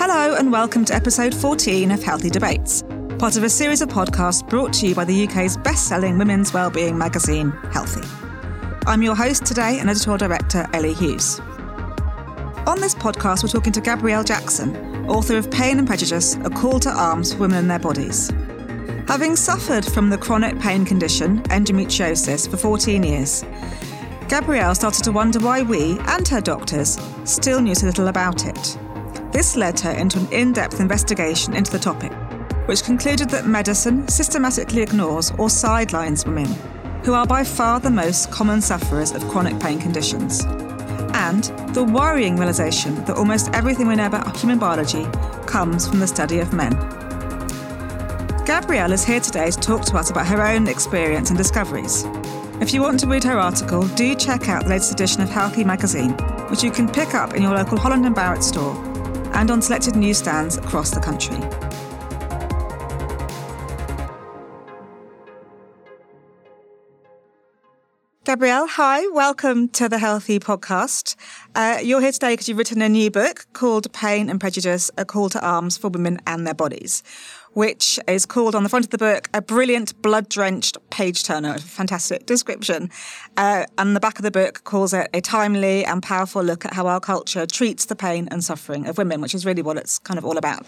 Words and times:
Hello, 0.00 0.36
and 0.36 0.52
welcome 0.52 0.84
to 0.84 0.94
episode 0.94 1.34
14 1.34 1.90
of 1.90 2.00
Healthy 2.04 2.30
Debates, 2.30 2.84
part 3.18 3.36
of 3.36 3.42
a 3.42 3.48
series 3.48 3.82
of 3.82 3.88
podcasts 3.88 4.48
brought 4.48 4.72
to 4.74 4.86
you 4.86 4.94
by 4.94 5.04
the 5.04 5.26
UK's 5.26 5.56
best 5.56 5.88
selling 5.88 6.16
women's 6.16 6.54
wellbeing 6.54 6.96
magazine, 6.96 7.50
Healthy. 7.72 8.08
I'm 8.86 9.02
your 9.02 9.16
host 9.16 9.44
today 9.44 9.80
and 9.80 9.90
editorial 9.90 10.16
director, 10.16 10.68
Ellie 10.72 10.94
Hughes. 10.94 11.40
On 12.68 12.80
this 12.80 12.94
podcast, 12.94 13.42
we're 13.42 13.48
talking 13.48 13.72
to 13.72 13.80
Gabrielle 13.80 14.22
Jackson, 14.22 14.76
author 15.08 15.36
of 15.36 15.50
Pain 15.50 15.80
and 15.80 15.86
Prejudice 15.86 16.36
A 16.44 16.50
Call 16.50 16.78
to 16.78 16.90
Arms 16.90 17.32
for 17.32 17.40
Women 17.40 17.58
and 17.58 17.70
Their 17.70 17.80
Bodies. 17.80 18.30
Having 19.08 19.34
suffered 19.34 19.84
from 19.84 20.10
the 20.10 20.18
chronic 20.18 20.60
pain 20.60 20.84
condition, 20.84 21.42
endometriosis, 21.42 22.48
for 22.48 22.56
14 22.56 23.02
years, 23.02 23.44
Gabrielle 24.28 24.76
started 24.76 25.02
to 25.02 25.10
wonder 25.10 25.40
why 25.40 25.62
we 25.62 25.98
and 26.06 26.28
her 26.28 26.40
doctors 26.40 27.00
still 27.24 27.60
knew 27.60 27.74
so 27.74 27.86
little 27.86 28.06
about 28.06 28.46
it. 28.46 28.78
This 29.38 29.54
led 29.54 29.78
her 29.78 29.92
into 29.92 30.18
an 30.18 30.32
in 30.32 30.52
depth 30.52 30.80
investigation 30.80 31.54
into 31.54 31.70
the 31.70 31.78
topic, 31.78 32.10
which 32.66 32.82
concluded 32.82 33.30
that 33.30 33.46
medicine 33.46 34.08
systematically 34.08 34.82
ignores 34.82 35.30
or 35.38 35.48
sidelines 35.48 36.24
women, 36.26 36.52
who 37.04 37.14
are 37.14 37.24
by 37.24 37.44
far 37.44 37.78
the 37.78 37.88
most 37.88 38.32
common 38.32 38.60
sufferers 38.60 39.12
of 39.12 39.22
chronic 39.28 39.60
pain 39.60 39.78
conditions. 39.78 40.44
And 41.14 41.44
the 41.72 41.84
worrying 41.84 42.36
realization 42.36 42.96
that 43.04 43.16
almost 43.16 43.50
everything 43.54 43.86
we 43.86 43.94
know 43.94 44.06
about 44.06 44.36
human 44.36 44.58
biology 44.58 45.04
comes 45.46 45.86
from 45.86 46.00
the 46.00 46.08
study 46.08 46.40
of 46.40 46.52
men. 46.52 46.72
Gabrielle 48.44 48.90
is 48.90 49.04
here 49.04 49.20
today 49.20 49.52
to 49.52 49.60
talk 49.60 49.84
to 49.84 49.96
us 49.98 50.10
about 50.10 50.26
her 50.26 50.44
own 50.44 50.66
experience 50.66 51.30
and 51.30 51.38
discoveries. 51.38 52.02
If 52.60 52.74
you 52.74 52.82
want 52.82 52.98
to 52.98 53.06
read 53.06 53.22
her 53.22 53.38
article, 53.38 53.86
do 53.94 54.16
check 54.16 54.48
out 54.48 54.64
the 54.64 54.70
latest 54.70 54.90
edition 54.90 55.22
of 55.22 55.28
Healthy 55.28 55.62
magazine, 55.62 56.10
which 56.50 56.64
you 56.64 56.72
can 56.72 56.88
pick 56.88 57.14
up 57.14 57.34
in 57.34 57.42
your 57.44 57.54
local 57.54 57.78
Holland 57.78 58.04
and 58.04 58.16
Barrett 58.16 58.42
store 58.42 58.74
and 59.38 59.52
on 59.52 59.62
selected 59.62 59.94
newsstands 59.94 60.56
across 60.56 60.90
the 60.90 60.98
country. 60.98 61.36
Gabrielle, 68.24 68.66
hi, 68.66 69.06
welcome 69.12 69.68
to 69.68 69.88
the 69.88 69.98
Healthy 69.98 70.40
Podcast. 70.40 71.14
Uh, 71.54 71.78
you're 71.80 72.00
here 72.00 72.10
today 72.10 72.32
because 72.32 72.48
you've 72.48 72.58
written 72.58 72.82
a 72.82 72.88
new 72.88 73.12
book 73.12 73.46
called 73.52 73.90
Pain 73.92 74.28
and 74.28 74.40
Prejudice 74.40 74.90
A 74.98 75.04
Call 75.04 75.30
to 75.30 75.40
Arms 75.40 75.78
for 75.78 75.88
Women 75.88 76.18
and 76.26 76.44
Their 76.44 76.52
Bodies, 76.52 77.04
which 77.52 77.98
is 78.06 78.26
called 78.26 78.54
on 78.54 78.62
the 78.62 78.68
front 78.68 78.84
of 78.84 78.90
the 78.90 78.98
book 78.98 79.28
a 79.34 79.42
brilliant 79.42 80.00
blood 80.02 80.28
drenched 80.28 80.76
page 80.90 81.24
turner. 81.24 81.58
Fantastic 81.58 82.26
description. 82.26 82.90
Uh, 83.36 83.64
and 83.76 83.94
the 83.94 84.00
back 84.00 84.18
of 84.18 84.22
the 84.22 84.30
book 84.30 84.64
calls 84.64 84.92
it 84.92 85.08
a 85.12 85.20
timely 85.20 85.84
and 85.84 86.02
powerful 86.02 86.42
look 86.42 86.64
at 86.64 86.74
how 86.74 86.86
our 86.86 87.00
culture 87.00 87.46
treats 87.46 87.86
the 87.86 87.96
pain 87.96 88.28
and 88.30 88.44
suffering 88.44 88.86
of 88.86 88.98
women, 88.98 89.20
which 89.20 89.34
is 89.34 89.44
really 89.44 89.62
what 89.62 89.76
it's 89.76 89.98
kind 89.98 90.18
of 90.18 90.24
all 90.24 90.38
about. 90.38 90.66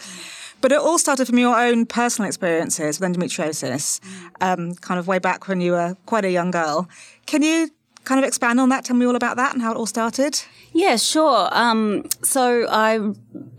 But 0.60 0.72
it 0.72 0.78
all 0.78 0.98
started 0.98 1.26
from 1.26 1.38
your 1.38 1.58
own 1.58 1.86
personal 1.86 2.28
experiences 2.28 3.00
with 3.00 3.10
endometriosis, 3.10 4.00
um, 4.40 4.74
kind 4.74 5.00
of 5.00 5.08
way 5.08 5.18
back 5.18 5.48
when 5.48 5.60
you 5.60 5.72
were 5.72 5.96
quite 6.04 6.24
a 6.24 6.30
young 6.30 6.50
girl. 6.50 6.88
Can 7.26 7.42
you 7.42 7.70
kind 8.04 8.18
of 8.18 8.26
expand 8.26 8.60
on 8.60 8.68
that? 8.70 8.84
Tell 8.84 8.96
me 8.96 9.06
all 9.06 9.16
about 9.16 9.36
that 9.36 9.52
and 9.52 9.62
how 9.62 9.72
it 9.72 9.76
all 9.76 9.86
started. 9.86 10.42
Yeah, 10.72 10.96
sure. 10.96 11.48
Um, 11.52 12.04
so 12.22 12.66
I 12.68 13.00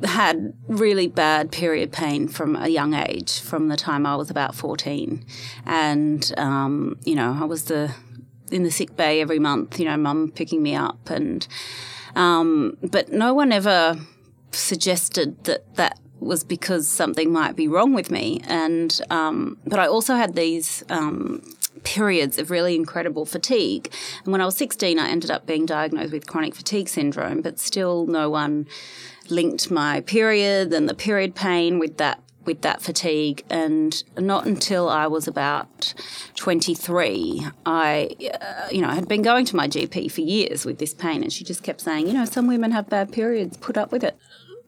had 0.06 0.53
really 0.67 1.08
bad 1.08 1.52
period 1.52 1.92
pain 1.92 2.28
from 2.28 2.56
a 2.56 2.70
young 2.70 2.94
age, 2.94 3.39
from 3.39 3.67
the 3.67 3.78
time 3.78 4.06
I 4.06 4.16
was 4.16 4.30
about 4.30 4.56
14. 4.56 5.25
And, 5.66 6.33
um, 6.38 6.98
you 7.03 7.16
know, 7.16 7.38
I 7.39 7.45
was 7.45 7.66
the 7.66 7.94
in 8.52 8.64
the 8.64 8.72
sick 8.72 8.95
bay 8.95 9.22
every 9.22 9.39
month, 9.39 9.80
you 9.80 9.86
know, 9.86 9.98
mum 9.98 10.31
picking 10.31 10.61
me 10.61 10.76
up. 10.76 11.09
And, 11.09 11.48
um, 12.16 12.78
but 12.81 13.11
no 13.11 13.33
one 13.33 13.52
ever 13.52 13.98
suggested 14.52 15.44
that 15.45 15.76
that 15.76 16.00
was 16.20 16.44
because 16.44 16.88
something 16.88 17.32
might 17.32 17.55
be 17.55 17.67
wrong 17.67 17.94
with 17.94 18.11
me. 18.11 18.42
And, 18.45 18.99
um, 19.10 19.58
but 19.65 19.80
I 19.80 19.88
also 19.88 20.15
had 20.15 20.36
these, 20.36 20.83
um, 20.89 21.42
periods 21.83 22.37
of 22.37 22.52
really 22.52 22.75
incredible 22.75 23.25
fatigue. 23.25 23.92
And 24.23 24.31
when 24.31 24.42
I 24.42 24.45
was 24.45 24.58
16, 24.58 24.99
I 24.99 25.09
ended 25.09 25.31
up 25.31 25.45
being 25.45 25.65
diagnosed 25.65 26.11
with 26.11 26.27
chronic 26.27 26.55
fatigue 26.55 26.89
syndrome, 26.89 27.42
but 27.42 27.59
still 27.59 28.05
no 28.08 28.30
one 28.30 28.67
linked 29.30 29.71
my 29.71 30.02
period 30.02 30.73
and 30.73 30.89
the 30.89 30.93
period 30.93 31.36
pain 31.36 31.80
with 31.80 31.97
that 31.97 32.21
with 32.43 32.61
that 32.61 32.81
fatigue. 32.81 33.43
And 33.49 34.03
not 34.17 34.45
until 34.45 34.89
I 34.89 35.05
was 35.08 35.27
about 35.27 35.93
23 36.36 37.47
I 37.65 38.09
uh, 38.41 38.67
you 38.71 38.81
know 38.81 38.89
had 38.89 39.08
been 39.08 39.21
going 39.21 39.45
to 39.45 39.55
my 39.55 39.67
GP 39.67 40.11
for 40.11 40.21
years 40.21 40.65
with 40.65 40.80
this 40.80 40.93
pain. 40.93 41.23
And 41.23 41.31
she 41.31 41.43
just 41.43 41.64
kept 41.64 41.81
saying 41.81 42.08
you 42.08 42.14
know 42.14 42.25
some 42.25 42.47
women 42.47 42.71
have 42.71 42.89
bad 42.89 43.11
periods. 43.11 43.58
Put 43.58 43.77
up 43.77 43.91
with 43.91 44.03
it 44.03 44.17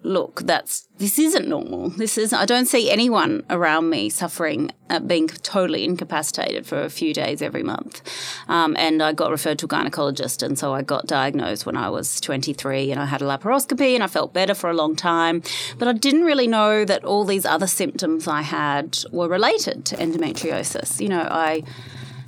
look, 0.04 0.42
that's 0.42 0.88
this 0.98 1.18
isn't 1.18 1.48
normal. 1.48 1.90
This 1.90 2.18
is 2.18 2.34
I 2.34 2.46
don't 2.46 2.66
see 2.66 2.92
anyone 2.92 3.44
around 3.50 3.90
me 3.90 4.10
suffering 4.10 4.72
uh, 4.90 5.00
being 5.00 5.28
totally 5.28 5.84
incapacitated 5.86 6.66
for 6.66 6.82
a 6.82 6.90
few 6.90 7.14
days 7.14 7.42
every 7.42 7.64
month. 7.64 8.02
Um, 8.48 8.76
and 8.78 9.02
I 9.02 9.14
got 9.14 9.32
referred 9.32 9.60
to 9.60 9.66
a 9.66 9.70
gynecologist, 9.70 10.44
and 10.44 10.58
so 10.58 10.74
I 10.74 10.82
got 10.82 11.08
diagnosed 11.08 11.66
when 11.66 11.78
I 11.78 11.90
was 11.90 12.22
23, 12.22 12.92
and 12.92 13.02
I 13.02 13.06
had 13.06 13.22
a 13.22 13.26
laparoscopy, 13.26 13.96
and 13.96 14.04
I 14.04 14.08
felt 14.08 14.34
better 14.34 14.54
for 14.54 14.70
a 14.70 14.74
long 14.74 14.96
time. 14.96 15.42
But 15.78 15.88
I 15.88 15.94
didn't 15.94 16.24
really 16.24 16.48
know 16.48 16.86
that 16.86 17.04
all 17.04 17.26
these 17.26 17.46
other 17.46 17.68
symptoms 17.68 18.28
I 18.28 18.42
had 18.42 19.00
were 19.12 19.28
related 19.28 19.86
to 19.86 19.96
endometriosis. 19.98 21.00
You 21.00 21.10
know, 21.10 21.28
I 21.30 21.64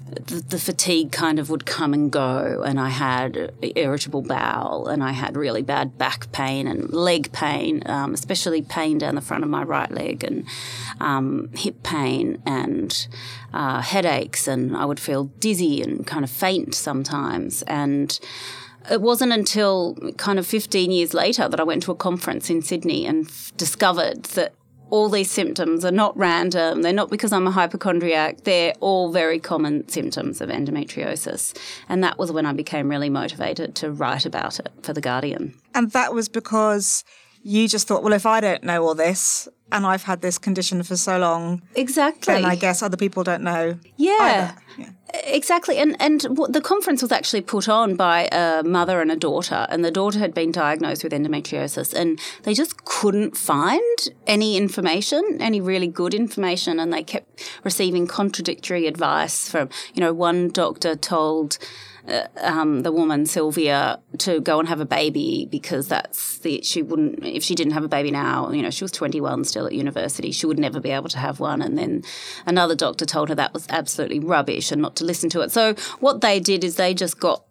the, 0.06 0.36
the, 0.36 0.60
fatigue 0.60 1.12
kind 1.12 1.40
of 1.40 1.50
would 1.50 1.66
come 1.66 1.94
and 1.94 2.12
go, 2.12 2.62
and 2.66 2.80
I 2.80 2.90
had 2.90 3.54
irritable 3.62 4.22
bowel, 4.22 4.88
and 4.88 5.04
I 5.04 5.12
had 5.12 5.36
really 5.36 5.64
bad 5.64 5.98
back 5.98 6.32
pain 6.32 6.68
and 6.68 6.94
leg 6.94 7.32
pain, 7.32 7.82
um, 7.88 8.14
especially 8.14 8.62
pain 8.62 9.00
down 9.00 9.16
the 9.16 9.22
front 9.22 9.44
of 9.44 9.50
my 9.50 9.64
right 9.64 9.90
leg, 9.90 10.24
and 10.24 10.46
um, 11.00 11.50
hip 11.56 11.82
pain, 11.82 12.42
and 12.46 13.08
uh, 13.54 13.82
headaches, 13.82 14.48
and 14.48 14.78
I 14.78 14.86
would 14.86 15.00
feel 15.00 15.26
dizzy 15.40 15.82
and 15.82 16.06
kind 16.06 16.24
of 16.24 16.30
faint 16.30 16.76
sometimes, 16.76 17.64
and 17.64 18.20
it 18.90 19.02
wasn't 19.02 19.34
until 19.34 19.96
kind 20.18 20.38
of 20.38 20.46
15 20.46 20.92
years 20.92 21.16
later 21.16 21.50
that 21.50 21.60
I 21.60 21.64
went 21.64 21.82
to 21.84 21.92
a 21.92 21.96
conference 21.96 22.52
in 22.52 22.62
Sydney 22.62 23.08
and 23.08 23.26
f- 23.26 23.52
discovered 23.58 24.24
that 24.24 24.54
all 24.90 25.10
these 25.10 25.32
symptoms 25.32 25.84
are 25.84 25.92
not 25.92 26.16
random. 26.18 26.82
They're 26.82 26.94
not 26.94 27.10
because 27.10 27.32
I'm 27.32 27.48
a 27.48 27.52
hypochondriac. 27.52 28.44
They're 28.44 28.74
all 28.80 29.12
very 29.12 29.40
common 29.40 29.88
symptoms 29.90 30.42
of 30.42 30.50
endometriosis. 30.50 31.58
And 31.90 32.04
that 32.04 32.18
was 32.18 32.32
when 32.32 32.46
I 32.46 32.54
became 32.54 32.90
really 32.90 33.10
motivated 33.10 33.76
to 33.76 33.92
write 33.92 34.26
about 34.26 34.60
it 34.60 34.72
for 34.84 34.94
The 34.94 35.02
Guardian. 35.02 35.56
And 35.74 35.92
that 35.92 36.14
was 36.14 36.30
because 36.30 37.04
you 37.48 37.68
just 37.68 37.88
thought, 37.88 38.02
well, 38.02 38.14
if 38.14 38.26
I 38.26 38.40
don't 38.40 38.64
know 38.64 38.84
all 38.84 38.96
this 38.96 39.48
and 39.72 39.86
I've 39.86 40.02
had 40.02 40.22
this 40.22 40.40
condition 40.40 40.82
for 40.82 40.98
so 40.98 41.20
long, 41.20 41.62
exactly, 41.76 42.34
then 42.34 42.44
I 42.44 42.56
guess 42.56 42.82
other 42.82 42.98
people 42.98 43.24
don't 43.24 43.44
know. 43.44 43.78
Yeah. 43.98 44.56
yeah. 44.78 44.90
Exactly, 45.24 45.78
and 45.78 45.96
and 46.02 46.22
the 46.50 46.60
conference 46.62 47.02
was 47.04 47.12
actually 47.12 47.42
put 47.42 47.70
on 47.70 47.96
by 47.96 48.28
a 48.32 48.64
mother 48.64 49.00
and 49.00 49.12
a 49.12 49.16
daughter, 49.16 49.68
and 49.70 49.86
the 49.86 49.92
daughter 49.92 50.20
had 50.20 50.34
been 50.34 50.52
diagnosed 50.52 51.04
with 51.04 51.14
endometriosis, 51.14 51.94
and 51.94 52.20
they 52.44 52.54
just 52.54 52.84
couldn't 52.84 53.38
find 53.38 53.98
any 54.28 54.58
information, 54.58 55.38
any 55.40 55.62
really 55.62 55.88
good 55.88 56.14
information, 56.14 56.80
and 56.80 56.92
they 56.92 57.04
kept 57.04 57.48
receiving 57.64 58.08
contradictory 58.08 58.88
advice 58.88 59.48
from, 59.48 59.70
you 59.94 60.02
know, 60.02 60.14
one 60.14 60.50
doctor 60.50 60.96
told 60.96 61.60
uh, 62.08 62.28
um, 62.42 62.82
the 62.82 62.92
woman 62.92 63.26
Sylvia 63.26 64.00
to 64.20 64.40
go 64.42 64.60
and 64.60 64.68
have 64.68 64.80
a 64.80 64.86
baby 64.86 65.48
because 65.50 65.88
that's 65.88 66.40
the 66.40 66.62
she 66.64 66.82
wouldn't 66.82 67.24
if 67.26 67.44
she 67.44 67.56
didn't 67.56 67.74
have 67.74 67.84
a 67.84 67.88
baby 67.88 68.12
now 68.12 68.52
you 68.52 68.62
know 68.62 68.70
she 68.70 68.84
was 68.84 68.92
21 68.92 69.44
still 69.46 69.66
at 69.66 69.74
university 69.74 70.32
she 70.32 70.46
would 70.46 70.60
never 70.60 70.80
be 70.80 70.92
able 70.92 71.10
to 71.10 71.20
have 71.20 71.40
one. 71.40 71.62
And 71.62 71.78
then 71.78 72.04
another 72.46 72.76
doctor 72.76 73.06
told 73.06 73.30
her 73.30 73.36
that 73.36 73.54
was 73.54 73.66
absolutely 73.70 74.20
rubbish 74.20 74.72
and 74.72 74.82
not 74.82 74.96
to 74.98 75.06
listen 75.06 75.30
to 75.32 75.42
it. 75.42 75.52
So 75.52 75.74
what 76.00 76.22
they 76.22 76.40
did 76.40 76.64
is 76.64 76.76
they 76.76 76.94
just 76.94 77.20
got 77.20 77.44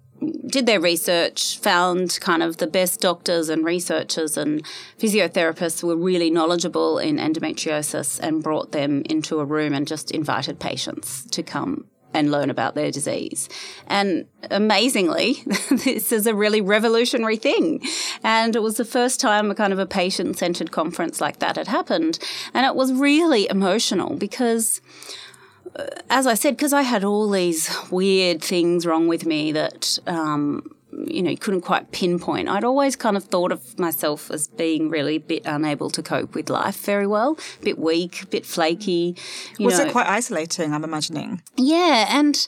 did 0.47 0.65
their 0.65 0.81
research, 0.81 1.59
found 1.59 2.19
kind 2.21 2.43
of 2.43 2.59
the 2.59 2.69
best 2.69 3.00
doctors 3.00 3.49
and 3.49 3.65
researchers 3.65 4.37
and 4.37 4.65
physiotherapists 4.99 5.83
were 5.83 5.97
really 5.97 6.31
knowledgeable 6.31 6.99
in 6.99 7.17
endometriosis 7.17 8.21
and 8.21 8.43
brought 8.43 8.73
them 8.73 9.03
into 9.11 9.41
a 9.41 9.45
room 9.45 9.75
and 9.75 9.89
just 9.89 10.12
invited 10.12 10.61
patients 10.61 11.25
to 11.27 11.43
come 11.43 11.87
and 12.14 12.31
learn 12.31 12.49
about 12.49 12.75
their 12.75 12.90
disease. 12.90 13.49
And 13.88 14.26
amazingly, 14.50 15.43
this 15.70 16.12
is 16.12 16.26
a 16.26 16.34
really 16.34 16.61
revolutionary 16.61 17.37
thing. 17.37 17.82
And 18.22 18.56
it 18.56 18.62
was 18.62 18.76
the 18.76 18.84
first 18.84 19.20
time 19.20 19.50
a 19.50 19.55
kind 19.55 19.72
of 19.72 19.78
a 19.78 19.87
patient 19.87 20.38
centered 20.38 20.70
conference 20.70 21.20
like 21.20 21.40
that 21.40 21.56
had 21.56 21.69
happened. 21.69 22.19
And 22.55 22.64
it 22.64 22.76
was 22.76 22.93
really 22.93 23.49
emotional 23.50 24.16
because 24.16 24.81
uh, 25.76 25.87
as 26.08 26.26
I 26.26 26.34
said, 26.34 26.56
because 26.56 26.72
I 26.72 26.82
had 26.82 27.02
all 27.05 27.28
these 27.28 27.75
weird 27.90 28.43
things 28.43 28.87
wrong 28.87 29.08
with 29.08 29.26
me 29.26 29.50
that 29.52 29.99
um, 30.06 30.70
you 31.06 31.23
know, 31.23 31.31
you 31.31 31.37
couldn't 31.37 31.62
quite 31.62 31.93
pinpoint. 31.93 32.49
I'd 32.49 32.64
always 32.64 32.96
kind 32.96 33.17
of 33.17 33.25
thought 33.25 33.52
of 33.52 33.79
myself 33.79 34.31
as 34.31 34.49
being 34.49 34.91
really 34.91 35.17
a 35.17 35.20
bit 35.20 35.44
unable 35.44 35.91
to 35.91 36.02
cope 36.02 36.35
with 36.35 36.50
life 36.50 36.76
very 36.85 37.06
well, 37.06 37.38
a 37.61 37.64
bit 37.64 37.79
weak, 37.79 38.23
a 38.23 38.26
bit 38.26 38.46
flaky. 38.46 39.17
Was 39.58 39.79
know. 39.79 39.87
it 39.87 39.93
quite 39.93 40.06
isolating, 40.06 40.73
I'm 40.73 40.85
imagining? 40.85 41.43
Yeah, 41.56 42.06
and 42.11 42.46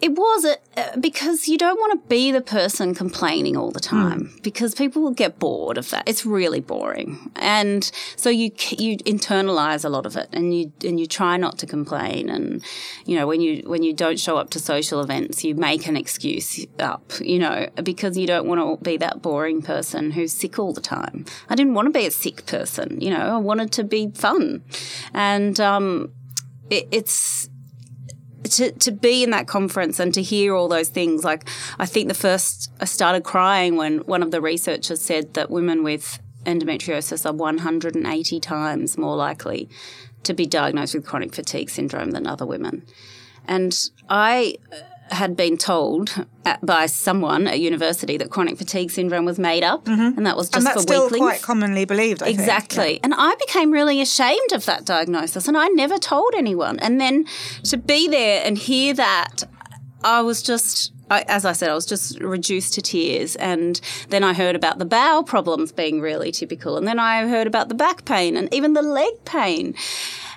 It 0.00 0.12
was 0.12 0.44
uh, 0.44 0.96
because 1.00 1.48
you 1.48 1.58
don't 1.58 1.76
want 1.76 2.00
to 2.00 2.08
be 2.08 2.30
the 2.30 2.40
person 2.40 2.94
complaining 2.94 3.56
all 3.56 3.72
the 3.72 3.80
time 3.80 4.26
mm. 4.26 4.42
because 4.42 4.72
people 4.74 5.02
will 5.02 5.10
get 5.10 5.40
bored 5.40 5.76
of 5.76 5.90
that. 5.90 6.08
It's 6.08 6.24
really 6.24 6.60
boring, 6.60 7.32
and 7.34 7.90
so 8.14 8.30
you 8.30 8.52
you 8.70 8.98
internalize 8.98 9.84
a 9.84 9.88
lot 9.88 10.06
of 10.06 10.16
it, 10.16 10.28
and 10.32 10.56
you 10.56 10.72
and 10.84 11.00
you 11.00 11.06
try 11.06 11.36
not 11.36 11.58
to 11.58 11.66
complain. 11.66 12.28
And 12.28 12.62
you 13.06 13.16
know 13.16 13.26
when 13.26 13.40
you 13.40 13.62
when 13.66 13.82
you 13.82 13.92
don't 13.92 14.20
show 14.20 14.36
up 14.36 14.50
to 14.50 14.60
social 14.60 15.00
events, 15.00 15.42
you 15.42 15.56
make 15.56 15.88
an 15.88 15.96
excuse 15.96 16.64
up. 16.78 17.12
You 17.20 17.40
know 17.40 17.68
because 17.82 18.16
you 18.16 18.28
don't 18.28 18.46
want 18.46 18.60
to 18.60 18.84
be 18.84 18.98
that 18.98 19.20
boring 19.20 19.62
person 19.62 20.12
who's 20.12 20.32
sick 20.32 20.60
all 20.60 20.72
the 20.72 20.80
time. 20.80 21.24
I 21.48 21.56
didn't 21.56 21.74
want 21.74 21.86
to 21.86 21.92
be 21.92 22.06
a 22.06 22.12
sick 22.12 22.46
person. 22.46 23.00
You 23.00 23.10
know 23.10 23.34
I 23.34 23.38
wanted 23.38 23.72
to 23.72 23.84
be 23.84 24.10
fun, 24.14 24.62
and 25.12 25.58
um, 25.58 26.12
it, 26.70 26.86
it's 26.92 27.50
to, 28.48 28.72
to 28.72 28.90
be 28.90 29.22
in 29.22 29.30
that 29.30 29.46
conference 29.46 30.00
and 30.00 30.12
to 30.14 30.22
hear 30.22 30.54
all 30.54 30.68
those 30.68 30.88
things, 30.88 31.24
like 31.24 31.48
I 31.78 31.86
think 31.86 32.08
the 32.08 32.14
first 32.14 32.70
I 32.80 32.84
started 32.84 33.24
crying 33.24 33.76
when 33.76 33.98
one 34.00 34.22
of 34.22 34.30
the 34.30 34.40
researchers 34.40 35.00
said 35.00 35.34
that 35.34 35.50
women 35.50 35.82
with 35.82 36.18
endometriosis 36.44 37.26
are 37.26 37.32
180 37.32 38.40
times 38.40 38.96
more 38.96 39.16
likely 39.16 39.68
to 40.24 40.34
be 40.34 40.46
diagnosed 40.46 40.94
with 40.94 41.06
chronic 41.06 41.34
fatigue 41.34 41.70
syndrome 41.70 42.10
than 42.10 42.26
other 42.26 42.46
women. 42.46 42.84
And 43.46 43.78
I 44.08 44.56
had 45.10 45.36
been 45.36 45.56
told 45.56 46.26
at, 46.44 46.64
by 46.64 46.86
someone 46.86 47.46
at 47.46 47.60
university 47.60 48.16
that 48.16 48.30
chronic 48.30 48.58
fatigue 48.58 48.90
syndrome 48.90 49.24
was 49.24 49.38
made 49.38 49.64
up, 49.64 49.84
mm-hmm. 49.84 50.16
and 50.16 50.26
that 50.26 50.36
was 50.36 50.48
just 50.48 50.56
and 50.56 50.66
that's 50.66 50.76
for 50.76 50.82
still 50.82 51.04
weaklings. 51.04 51.22
quite 51.22 51.42
commonly 51.42 51.84
believed. 51.84 52.22
I 52.22 52.28
exactly, 52.28 52.94
yeah. 52.94 53.00
and 53.04 53.14
I 53.16 53.34
became 53.36 53.70
really 53.70 54.00
ashamed 54.00 54.52
of 54.52 54.64
that 54.66 54.84
diagnosis, 54.84 55.48
and 55.48 55.56
I 55.56 55.68
never 55.68 55.98
told 55.98 56.34
anyone. 56.36 56.78
And 56.80 57.00
then 57.00 57.26
to 57.64 57.76
be 57.76 58.08
there 58.08 58.42
and 58.44 58.58
hear 58.58 58.94
that, 58.94 59.44
I 60.04 60.22
was 60.22 60.42
just. 60.42 60.92
I, 61.10 61.22
as 61.22 61.46
I 61.46 61.52
said, 61.52 61.70
I 61.70 61.74
was 61.74 61.86
just 61.86 62.20
reduced 62.20 62.74
to 62.74 62.82
tears. 62.82 63.34
And 63.36 63.80
then 64.10 64.22
I 64.22 64.34
heard 64.34 64.54
about 64.54 64.78
the 64.78 64.84
bowel 64.84 65.22
problems 65.22 65.72
being 65.72 66.02
really 66.02 66.30
typical. 66.30 66.76
And 66.76 66.86
then 66.86 66.98
I 66.98 67.26
heard 67.26 67.46
about 67.46 67.70
the 67.70 67.74
back 67.74 68.04
pain 68.04 68.36
and 68.36 68.52
even 68.52 68.74
the 68.74 68.82
leg 68.82 69.14
pain. 69.24 69.74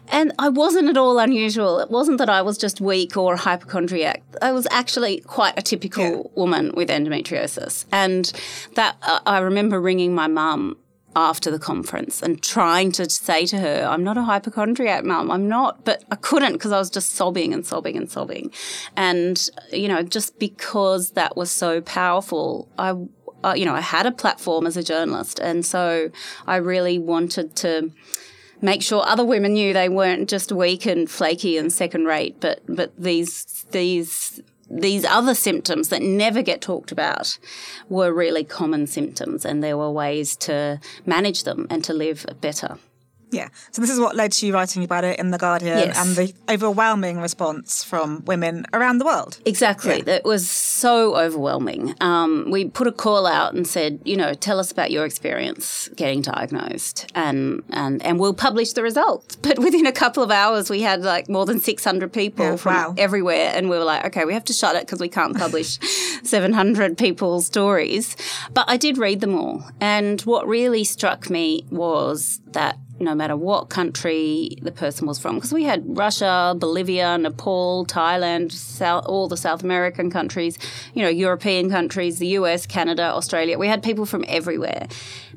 And 0.09 0.33
I 0.39 0.49
wasn't 0.49 0.89
at 0.89 0.97
all 0.97 1.19
unusual. 1.19 1.79
It 1.79 1.89
wasn't 1.89 2.17
that 2.17 2.29
I 2.29 2.41
was 2.41 2.57
just 2.57 2.81
weak 2.81 3.15
or 3.15 3.35
a 3.35 3.37
hypochondriac. 3.37 4.23
I 4.41 4.51
was 4.51 4.67
actually 4.69 5.21
quite 5.21 5.57
a 5.57 5.61
typical 5.61 6.03
yeah. 6.03 6.21
woman 6.35 6.73
with 6.75 6.89
endometriosis. 6.89 7.85
And 7.91 8.31
that 8.75 8.97
uh, 9.01 9.19
I 9.25 9.39
remember 9.39 9.79
ringing 9.79 10.13
my 10.13 10.27
mum 10.27 10.77
after 11.15 11.51
the 11.51 11.59
conference 11.59 12.21
and 12.21 12.41
trying 12.41 12.91
to 12.93 13.09
say 13.09 13.45
to 13.45 13.59
her, 13.59 13.85
I'm 13.89 14.03
not 14.03 14.17
a 14.17 14.23
hypochondriac, 14.23 15.03
mum, 15.03 15.29
I'm 15.29 15.47
not. 15.47 15.83
But 15.83 16.03
I 16.11 16.15
couldn't 16.15 16.53
because 16.53 16.71
I 16.71 16.79
was 16.79 16.89
just 16.89 17.11
sobbing 17.11 17.53
and 17.53 17.65
sobbing 17.65 17.97
and 17.97 18.09
sobbing. 18.09 18.51
And, 18.95 19.49
you 19.71 19.87
know, 19.87 20.03
just 20.03 20.39
because 20.39 21.11
that 21.11 21.35
was 21.35 21.51
so 21.51 21.81
powerful, 21.81 22.69
I, 22.77 22.95
uh, 23.43 23.53
you 23.55 23.65
know, 23.65 23.75
I 23.75 23.81
had 23.81 24.05
a 24.05 24.11
platform 24.11 24.65
as 24.65 24.77
a 24.77 24.83
journalist. 24.83 25.39
And 25.39 25.65
so 25.65 26.11
I 26.47 26.57
really 26.57 26.97
wanted 26.97 27.55
to 27.57 27.91
make 28.61 28.81
sure 28.81 29.03
other 29.05 29.25
women 29.25 29.53
knew 29.53 29.73
they 29.73 29.89
weren't 29.89 30.29
just 30.29 30.51
weak 30.51 30.85
and 30.85 31.09
flaky 31.09 31.57
and 31.57 31.71
second 31.71 32.05
rate, 32.05 32.37
but 32.39 32.61
but 32.67 32.91
these 32.97 33.65
these 33.71 34.41
these 34.69 35.03
other 35.03 35.35
symptoms 35.35 35.89
that 35.89 36.01
never 36.01 36.41
get 36.41 36.61
talked 36.61 36.91
about 36.91 37.37
were 37.89 38.13
really 38.13 38.43
common 38.43 38.87
symptoms, 38.87 39.45
and 39.45 39.63
there 39.63 39.77
were 39.77 39.91
ways 39.91 40.35
to 40.37 40.79
manage 41.05 41.43
them 41.43 41.67
and 41.69 41.83
to 41.83 41.93
live 41.93 42.25
better. 42.39 42.77
Yeah. 43.31 43.47
So 43.71 43.81
this 43.81 43.89
is 43.89 43.99
what 43.99 44.15
led 44.15 44.33
to 44.33 44.45
you 44.45 44.53
writing 44.53 44.83
about 44.83 45.03
it 45.03 45.19
in 45.19 45.31
The 45.31 45.37
Guardian 45.37 45.77
yes. 45.77 45.97
and 45.97 46.15
the 46.15 46.33
overwhelming 46.49 47.19
response 47.19 47.83
from 47.83 48.23
women 48.25 48.65
around 48.73 48.97
the 48.97 49.05
world. 49.05 49.39
Exactly. 49.45 50.03
Yeah. 50.05 50.15
It 50.15 50.25
was 50.25 50.49
so 50.49 51.15
overwhelming. 51.15 51.95
Um, 52.01 52.47
we 52.49 52.65
put 52.65 52.87
a 52.87 52.91
call 52.91 53.25
out 53.25 53.53
and 53.53 53.65
said, 53.65 53.99
you 54.03 54.17
know, 54.17 54.33
tell 54.33 54.59
us 54.59 54.71
about 54.71 54.91
your 54.91 55.05
experience 55.05 55.89
getting 55.95 56.21
diagnosed 56.21 57.09
and, 57.15 57.63
and, 57.71 58.03
and 58.03 58.19
we'll 58.19 58.33
publish 58.33 58.73
the 58.73 58.83
results. 58.83 59.37
But 59.51 59.57
within 59.57 59.87
a 59.87 59.91
couple 59.91 60.23
of 60.23 60.29
hours, 60.29 60.69
we 60.69 60.81
had 60.81 61.01
like 61.01 61.27
more 61.27 61.45
than 61.45 61.59
600 61.59 62.13
people 62.13 62.45
yeah, 62.45 62.55
from 62.57 62.73
wow. 62.73 62.95
everywhere. 62.97 63.51
And 63.53 63.69
we 63.69 63.77
were 63.77 63.83
like, 63.83 64.05
okay, 64.05 64.23
we 64.23 64.33
have 64.33 64.45
to 64.45 64.53
shut 64.53 64.75
it 64.75 64.85
because 64.85 64.99
we 64.99 65.09
can't 65.09 65.35
publish 65.35 65.79
700 66.23 66.97
people's 66.97 67.47
stories. 67.47 68.15
But 68.53 68.69
I 68.69 68.77
did 68.77 68.97
read 68.97 69.19
them 69.19 69.35
all. 69.35 69.65
And 69.81 70.21
what 70.21 70.47
really 70.47 70.83
struck 70.83 71.29
me 71.29 71.65
was 71.69 72.39
that 72.51 72.77
no 73.01 73.15
matter 73.15 73.35
what 73.35 73.69
country 73.69 74.57
the 74.61 74.71
person 74.71 75.07
was 75.07 75.19
from. 75.19 75.35
Because 75.35 75.53
we 75.53 75.63
had 75.63 75.83
Russia, 75.85 76.55
Bolivia, 76.57 77.17
Nepal, 77.17 77.85
Thailand, 77.85 78.51
South, 78.51 79.05
all 79.05 79.27
the 79.27 79.37
South 79.37 79.63
American 79.63 80.09
countries, 80.09 80.57
you 80.93 81.03
know, 81.03 81.09
European 81.09 81.69
countries, 81.69 82.19
the 82.19 82.27
US, 82.27 82.65
Canada, 82.65 83.03
Australia. 83.03 83.57
We 83.57 83.67
had 83.67 83.83
people 83.83 84.05
from 84.05 84.25
everywhere. 84.27 84.87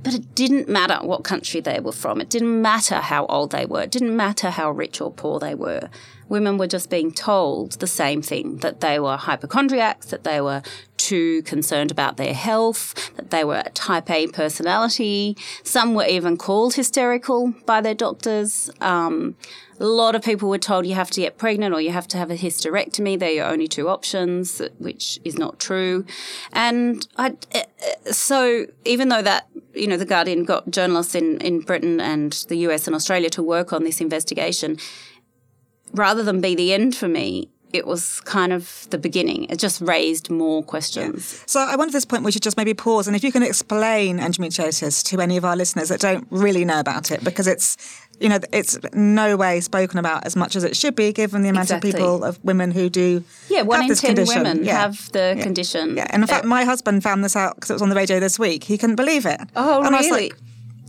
But 0.03 0.15
it 0.15 0.35
didn't 0.35 0.69
matter 0.69 0.99
what 1.03 1.25
country 1.25 1.61
they 1.61 1.81
were 1.81 1.93
from. 1.93 2.21
It 2.21 2.29
didn't 2.29 2.61
matter 2.61 2.97
how 2.97 3.27
old 3.27 3.53
they 3.53 3.65
were. 3.65 3.83
It 3.83 3.91
didn't 3.91 4.17
matter 4.17 4.51
how 4.51 4.71
rich 4.71 5.01
or 5.01 5.11
poor 5.11 5.39
they 5.41 5.55
were 5.55 5.89
women 6.29 6.59
were 6.59 6.67
just 6.67 6.91
being 6.91 7.13
told 7.13 7.73
the 7.73 7.87
same 7.87 8.23
thing 8.23 8.59
that 8.59 8.81
they 8.81 8.99
were 8.99 9.17
hypochondriacs, 9.17 10.07
that 10.07 10.25
they 10.25 10.41
were 10.41 10.63
too 10.97 11.43
concerned 11.43 11.91
about 11.91 12.17
their 12.17 12.33
health, 12.33 13.15
that 13.17 13.31
they 13.31 13.45
were 13.45 13.63
a 13.65 13.71
type 13.71 14.11
A 14.11 14.27
personality. 14.29 15.37
Some 15.63 15.95
were 15.95 16.07
even 16.07 16.37
called 16.37 16.75
hysterical 16.75 17.55
by 17.67 17.81
their 17.83 17.95
doctors. 17.95 18.71
Um, 18.81 19.37
a 19.81 19.85
lot 19.85 20.15
of 20.15 20.23
people 20.23 20.49
were 20.49 20.59
told 20.59 20.87
you 20.87 20.95
have 20.95 21.11
to 21.11 21.21
get 21.21 21.37
pregnant 21.37 21.75
or 21.75 21.81
you 21.81 21.91
have 21.91 22.07
to 22.09 22.17
have 22.17 22.31
a 22.31 22.37
hysterectomy. 22.37 23.19
They're 23.19 23.31
your 23.31 23.47
only 23.47 23.69
two 23.69 23.89
options, 23.89 24.63
which 24.79 25.21
is 25.25 25.37
not 25.37 25.59
true. 25.59 26.07
And 26.53 27.07
I, 27.17 27.35
so 28.11 28.67
even 28.85 29.09
though 29.09 29.23
that, 29.23 29.49
you 29.75 29.87
know, 29.87 29.97
The 29.97 30.05
Guardian 30.05 30.45
got 30.45 30.71
journalists 30.71 31.15
in, 31.15 31.39
in 31.39 31.61
Britain 31.61 32.01
and 32.01 32.33
the 32.49 32.57
US 32.69 32.87
and 32.87 32.95
Australia 32.95 33.31
to 33.31 33.43
work 33.43 33.73
on 33.73 33.85
this 33.85 34.01
investigation, 34.01 34.79
rather 35.95 36.23
than 36.23 36.41
be 36.41 36.55
the 36.55 36.73
end 36.73 36.95
for 36.95 37.09
me, 37.09 37.49
it 37.75 37.89
was 37.89 38.21
kind 38.21 38.53
of 38.53 38.87
the 38.91 38.99
beginning. 38.99 39.45
It 39.51 39.59
just 39.59 39.81
raised 39.81 40.31
more 40.31 40.63
questions. 40.63 41.35
Yeah. 41.35 41.45
So 41.47 41.61
I 41.61 41.75
wonder 41.75 41.91
at 41.91 41.93
this 41.93 42.05
point 42.05 42.23
we 42.23 42.31
should 42.31 42.43
just 42.43 42.57
maybe 42.57 42.73
pause 42.73 43.09
and 43.09 43.17
if 43.17 43.25
you 43.25 43.33
can 43.33 43.43
explain 43.43 44.19
endometriosis 44.19 45.03
to 45.07 45.21
any 45.21 45.37
of 45.37 45.45
our 45.45 45.57
listeners 45.57 45.89
that 45.89 46.01
don't 46.01 46.25
really 46.31 46.65
know 46.65 46.79
about 46.79 47.11
it, 47.11 47.25
because 47.25 47.49
it's 47.49 47.77
you 48.21 48.29
know 48.29 48.39
it's 48.53 48.79
no 48.93 49.37
way 49.37 49.61
spoken 49.61 49.99
about 49.99 50.25
as 50.25 50.37
much 50.37 50.55
as 50.55 50.63
it 50.63 50.77
should 50.77 50.95
be, 50.95 51.13
given 51.13 51.43
the 51.43 51.49
amount 51.49 51.65
exactly. 51.65 51.91
of 51.91 51.97
people 51.97 52.23
of 52.23 52.43
women 52.45 52.71
who 52.71 52.89
do. 52.89 53.25
Yeah, 53.49 53.63
one 53.63 53.83
in 53.83 53.89
ten 53.97 54.15
condition. 54.15 54.45
women 54.45 54.65
yeah. 54.65 54.79
have 54.79 55.11
the 55.11 55.35
yeah. 55.37 55.43
condition. 55.43 55.97
Yeah, 55.97 56.07
and 56.11 56.23
in 56.23 56.29
fact, 56.29 56.45
uh, 56.45 56.49
my 56.49 56.65
husband 56.65 57.03
found 57.03 57.25
this 57.25 57.35
out 57.35 57.57
because 57.57 57.71
it 57.71 57.75
was 57.75 57.83
on 57.83 57.89
the 57.89 57.97
radio 57.97 58.21
this 58.21 58.39
week. 58.39 58.63
He 58.63 58.79
couldn't 58.79 58.97
believe 58.97 59.27
it. 59.27 59.41
Oh, 59.57 59.83
and 59.83 59.91
really? 59.91 60.33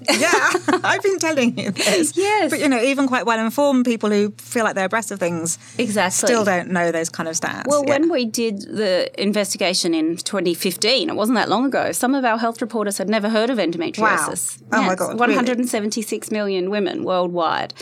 yeah, 0.19 0.49
I've 0.83 1.01
been 1.01 1.19
telling 1.19 1.57
you 1.57 1.71
this. 1.71 2.15
Yes. 2.15 2.51
But, 2.51 2.59
you 2.59 2.69
know, 2.69 2.81
even 2.81 3.07
quite 3.07 3.25
well 3.25 3.39
informed 3.39 3.85
people 3.85 4.09
who 4.09 4.31
feel 4.37 4.63
like 4.63 4.75
they're 4.75 4.85
abreast 4.85 5.11
of 5.11 5.19
things 5.19 5.57
exactly. 5.77 6.27
still 6.27 6.43
don't 6.43 6.69
know 6.69 6.91
those 6.91 7.09
kind 7.09 7.29
of 7.29 7.35
stats. 7.35 7.63
Well, 7.67 7.83
yeah. 7.85 7.91
when 7.91 8.09
we 8.09 8.25
did 8.25 8.61
the 8.61 9.09
investigation 9.21 9.93
in 9.93 10.17
2015, 10.17 11.09
it 11.09 11.15
wasn't 11.15 11.37
that 11.37 11.49
long 11.49 11.65
ago, 11.65 11.91
some 11.91 12.15
of 12.15 12.25
our 12.25 12.37
health 12.37 12.61
reporters 12.61 12.97
had 12.97 13.09
never 13.09 13.29
heard 13.29 13.49
of 13.49 13.57
endometriosis. 13.57 14.61
Wow. 14.61 14.67
Oh, 14.71 14.81
yes, 14.81 14.87
my 14.87 14.95
God. 14.95 15.19
176 15.19 16.27
really? 16.31 16.37
million 16.37 16.69
women 16.69 17.03
worldwide. 17.03 17.73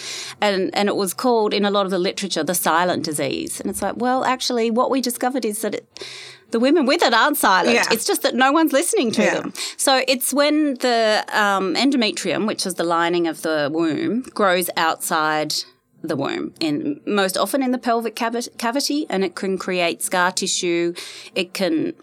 And, 0.42 0.74
and 0.76 0.90
it 0.90 0.96
was 0.96 1.14
called, 1.14 1.54
in 1.54 1.66
a 1.66 1.72
lot 1.72 1.86
of 1.86 1.92
the 1.92 2.00
literature, 2.00 2.44
the 2.44 2.56
silent 2.56 3.04
disease. 3.04 3.60
And 3.60 3.70
it's 3.70 3.82
like, 3.82 3.98
well, 3.98 4.24
actually, 4.24 4.72
what 4.72 4.90
we 4.92 5.02
discovered 5.02 5.46
is 5.46 5.62
that 5.62 5.76
it 5.76 6.06
the 6.54 6.60
women 6.60 6.86
with 6.86 7.02
it 7.02 7.14
aren't 7.14 7.36
silent. 7.36 7.74
Yeah. 7.74 7.86
It's 7.92 8.06
just 8.06 8.22
that 8.22 8.36
no 8.36 8.52
one's 8.52 8.72
listening 8.72 9.12
to 9.14 9.24
yeah. 9.24 9.34
them. 9.34 9.54
So 9.76 10.04
it's 10.08 10.32
when 10.32 10.76
the 10.76 11.26
um, 11.30 11.74
endometrium, 11.74 12.48
which 12.48 12.66
is 12.66 12.76
the 12.76 12.84
lining 12.84 13.28
of 13.28 13.42
the 13.42 13.70
womb, 13.74 14.22
grows 14.22 14.70
outside 14.78 15.56
the 16.04 16.16
womb, 16.16 16.54
in 16.60 17.00
most 17.08 17.38
often 17.38 17.64
in 17.64 17.72
the 17.72 17.78
pelvic 17.78 18.16
cavity, 18.16 19.08
and 19.10 19.24
it 19.24 19.36
can 19.36 19.58
create 19.58 20.04
scar 20.04 20.32
tissue. 20.32 20.94
It 21.34 21.54
can 21.54 21.94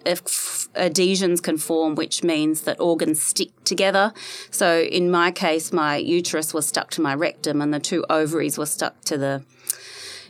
adhesions 0.74 1.40
can 1.40 1.56
form, 1.58 1.94
which 1.94 2.24
means 2.24 2.62
that 2.62 2.80
organs 2.80 3.22
stick 3.22 3.50
together. 3.64 4.12
So 4.50 4.80
in 4.80 5.10
my 5.10 5.30
case, 5.30 5.70
my 5.72 5.96
uterus 5.96 6.52
was 6.52 6.66
stuck 6.66 6.90
to 6.92 7.00
my 7.00 7.14
rectum, 7.14 7.62
and 7.62 7.72
the 7.72 7.78
two 7.78 8.04
ovaries 8.10 8.58
were 8.58 8.66
stuck 8.66 9.00
to 9.02 9.16
the 9.16 9.44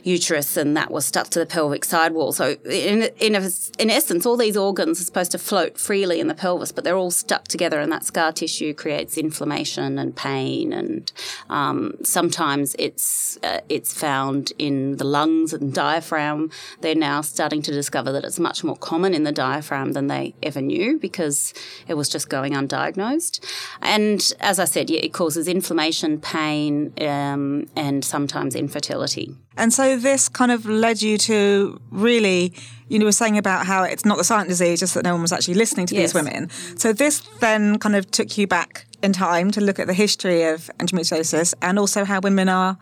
uterus 0.03 0.57
and 0.57 0.75
that 0.75 0.91
was 0.91 1.05
stuck 1.05 1.29
to 1.29 1.39
the 1.39 1.45
pelvic 1.45 1.85
sidewall. 1.85 2.31
So 2.31 2.57
in, 2.65 3.03
in, 3.19 3.35
a, 3.35 3.49
in 3.79 3.89
essence, 3.89 4.25
all 4.25 4.37
these 4.37 4.57
organs 4.57 4.99
are 4.99 5.03
supposed 5.03 5.31
to 5.31 5.37
float 5.37 5.77
freely 5.79 6.19
in 6.19 6.27
the 6.27 6.35
pelvis, 6.35 6.71
but 6.71 6.83
they're 6.83 6.97
all 6.97 7.11
stuck 7.11 7.47
together 7.47 7.79
and 7.79 7.91
that 7.91 8.03
scar 8.03 8.31
tissue 8.31 8.73
creates 8.73 9.17
inflammation 9.17 9.97
and 9.97 10.15
pain. 10.15 10.73
And 10.73 11.11
um, 11.49 11.95
sometimes 12.03 12.75
it's, 12.79 13.37
uh, 13.43 13.61
it's 13.69 13.93
found 13.93 14.53
in 14.57 14.97
the 14.97 15.03
lungs 15.03 15.53
and 15.53 15.73
diaphragm. 15.73 16.51
They're 16.81 16.95
now 16.95 17.21
starting 17.21 17.61
to 17.63 17.71
discover 17.71 18.11
that 18.11 18.23
it's 18.23 18.39
much 18.39 18.63
more 18.63 18.77
common 18.77 19.13
in 19.13 19.23
the 19.23 19.31
diaphragm 19.31 19.93
than 19.93 20.07
they 20.07 20.33
ever 20.43 20.61
knew 20.61 20.97
because 20.99 21.53
it 21.87 21.95
was 21.95 22.09
just 22.09 22.29
going 22.29 22.53
undiagnosed. 22.53 23.39
And 23.81 24.33
as 24.39 24.59
I 24.59 24.65
said, 24.65 24.89
it 24.89 25.13
causes 25.13 25.47
inflammation, 25.47 26.19
pain, 26.19 26.93
um, 27.01 27.67
and 27.75 28.03
sometimes 28.03 28.55
infertility. 28.55 29.35
And 29.57 29.73
so 29.73 29.97
this 29.97 30.29
kind 30.29 30.51
of 30.51 30.65
led 30.65 31.01
you 31.01 31.17
to 31.19 31.79
really, 31.91 32.53
you 32.87 32.99
know, 32.99 33.05
were 33.05 33.11
saying 33.11 33.37
about 33.37 33.65
how 33.65 33.83
it's 33.83 34.05
not 34.05 34.17
the 34.17 34.23
silent 34.23 34.49
disease, 34.49 34.79
just 34.79 34.93
that 34.93 35.03
no 35.03 35.13
one 35.13 35.21
was 35.21 35.31
actually 35.31 35.55
listening 35.55 35.85
to 35.87 35.95
Yes. 35.95 36.13
these 36.13 36.23
women. 36.23 36.49
So 36.77 36.93
this 36.93 37.21
then 37.39 37.77
kind 37.79 37.95
of 37.95 38.09
took 38.11 38.37
you 38.37 38.47
back 38.47 38.85
in 39.03 39.13
time 39.13 39.51
to 39.51 39.61
look 39.61 39.77
at 39.79 39.87
the 39.87 39.93
history 39.93 40.43
of 40.43 40.69
endometriosis 40.79 41.53
and 41.61 41.77
also 41.79 42.05
how 42.05 42.19
women 42.21 42.49
are 42.49 42.77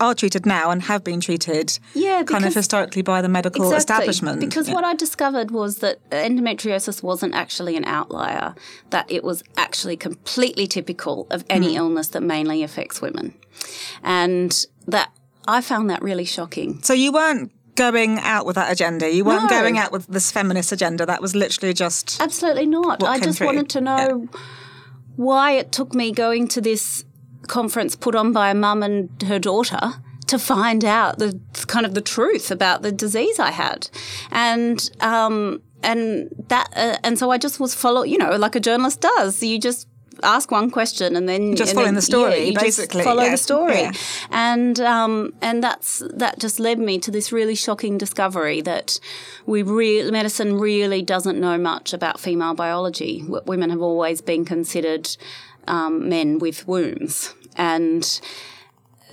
are 0.00 0.14
treated 0.14 0.44
now 0.46 0.70
and 0.70 0.82
have 0.82 1.04
been 1.04 1.20
treated 1.20 1.78
Yeah, 1.94 2.22
kind 2.24 2.44
of 2.44 2.52
historically 2.54 3.02
by 3.02 3.22
the 3.22 3.28
medical 3.28 3.72
establishment. 3.74 4.40
Because 4.40 4.66
Yeah. 4.68 4.74
what 4.74 4.82
I 4.84 4.94
discovered 4.94 5.50
was 5.52 5.76
that 5.78 5.98
endometriosis 6.10 7.00
wasn't 7.02 7.34
actually 7.34 7.76
an 7.76 7.84
outlier, 7.84 8.54
that 8.90 9.06
it 9.08 9.22
was 9.22 9.44
actually 9.56 9.96
completely 9.96 10.66
typical 10.66 11.26
of 11.30 11.44
any 11.48 11.72
Hmm. 11.72 11.76
illness 11.76 12.08
that 12.08 12.22
mainly 12.22 12.62
affects 12.64 13.00
women. 13.00 13.34
And 14.02 14.66
that 14.86 15.10
I 15.48 15.60
found 15.60 15.88
that 15.90 16.02
really 16.02 16.24
shocking. 16.24 16.80
So 16.82 16.92
you 16.94 17.10
weren't 17.12 17.50
going 17.74 18.18
out 18.20 18.44
with 18.46 18.56
that 18.56 18.70
agenda. 18.72 19.10
You 19.12 19.24
weren't 19.24 19.44
No. 19.44 19.48
going 19.60 19.78
out 19.78 19.92
with 19.92 20.06
this 20.06 20.30
feminist 20.30 20.72
agenda. 20.72 21.06
That 21.06 21.22
was 21.22 21.34
literally 21.34 21.72
just 21.74 22.20
Absolutely 22.20 22.66
not. 22.66 23.02
I 23.02 23.18
just 23.18 23.38
through? 23.38 23.46
wanted 23.46 23.68
to 23.70 23.80
know 23.80 24.28
why 25.16 25.52
it 25.52 25.72
took 25.72 25.94
me 25.94 26.12
going 26.12 26.48
to 26.48 26.60
this 26.60 27.04
conference 27.46 27.96
put 27.96 28.14
on 28.14 28.32
by 28.32 28.50
a 28.50 28.54
mum 28.54 28.82
and 28.82 29.08
her 29.22 29.38
daughter 29.38 29.80
to 30.26 30.38
find 30.38 30.84
out 30.84 31.18
the 31.18 31.40
kind 31.66 31.86
of 31.86 31.94
the 31.94 32.00
truth 32.02 32.50
about 32.50 32.82
the 32.82 32.92
disease 32.92 33.38
I 33.38 33.50
had, 33.50 33.88
and 34.30 34.78
um, 35.00 35.62
and 35.82 36.28
that 36.48 36.68
uh, 36.76 36.96
and 37.02 37.18
so 37.18 37.30
I 37.30 37.38
just 37.38 37.58
was 37.58 37.74
follow 37.74 38.02
you 38.02 38.18
know 38.18 38.36
like 38.36 38.54
a 38.54 38.60
journalist 38.60 39.00
does. 39.00 39.42
You 39.42 39.58
just 39.58 39.88
ask 40.22 40.50
one 40.50 40.70
question 40.70 41.16
and 41.16 41.28
then 41.28 41.54
Just 41.56 41.70
and 41.70 41.76
following 41.76 41.86
then- 41.88 41.94
the 41.94 42.02
story, 42.02 42.38
yeah, 42.38 42.44
you 42.44 42.52
just 42.52 42.64
basically, 42.64 43.04
follow 43.04 43.22
yeah, 43.24 43.30
the 43.30 43.36
story 43.36 43.80
yeah. 43.80 43.92
and 44.30 44.80
um, 44.80 45.32
and 45.42 45.62
that's 45.62 46.02
that 46.14 46.38
just 46.38 46.58
led 46.60 46.78
me 46.78 46.98
to 46.98 47.10
this 47.10 47.32
really 47.32 47.54
shocking 47.54 47.98
discovery 47.98 48.60
that 48.62 49.00
we 49.46 49.62
re- 49.62 50.10
medicine 50.10 50.58
really 50.58 51.02
doesn't 51.02 51.38
know 51.40 51.56
much 51.58 51.92
about 51.92 52.20
female 52.20 52.54
biology. 52.54 53.20
W- 53.22 53.42
Women 53.46 53.70
have 53.70 53.80
always 53.82 54.20
been 54.20 54.44
considered 54.44 55.08
um, 55.66 56.08
men 56.08 56.38
with 56.38 56.66
wombs, 56.66 57.34
and 57.56 58.20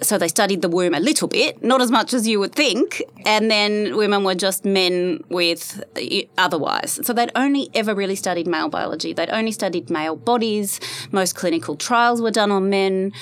so 0.01 0.17
they 0.17 0.27
studied 0.27 0.61
the 0.61 0.69
womb 0.69 0.93
a 0.93 0.99
little 0.99 1.27
bit, 1.27 1.63
not 1.63 1.81
as 1.81 1.89
much 1.89 2.13
as 2.13 2.27
you 2.27 2.39
would 2.39 2.53
think, 2.53 3.01
and 3.25 3.49
then 3.49 3.95
women 3.95 4.23
were 4.23 4.35
just 4.35 4.65
men 4.65 5.23
with 5.29 5.83
otherwise. 6.37 6.99
So 7.03 7.13
they'd 7.13 7.31
only 7.35 7.69
ever 7.73 7.95
really 7.95 8.15
studied 8.15 8.47
male 8.47 8.69
biology. 8.69 9.13
They'd 9.13 9.29
only 9.29 9.51
studied 9.51 9.89
male 9.89 10.15
bodies. 10.15 10.79
Most 11.11 11.35
clinical 11.35 11.75
trials 11.75 12.21
were 12.21 12.31
done 12.31 12.51
on 12.51 12.69
men. 12.69 13.13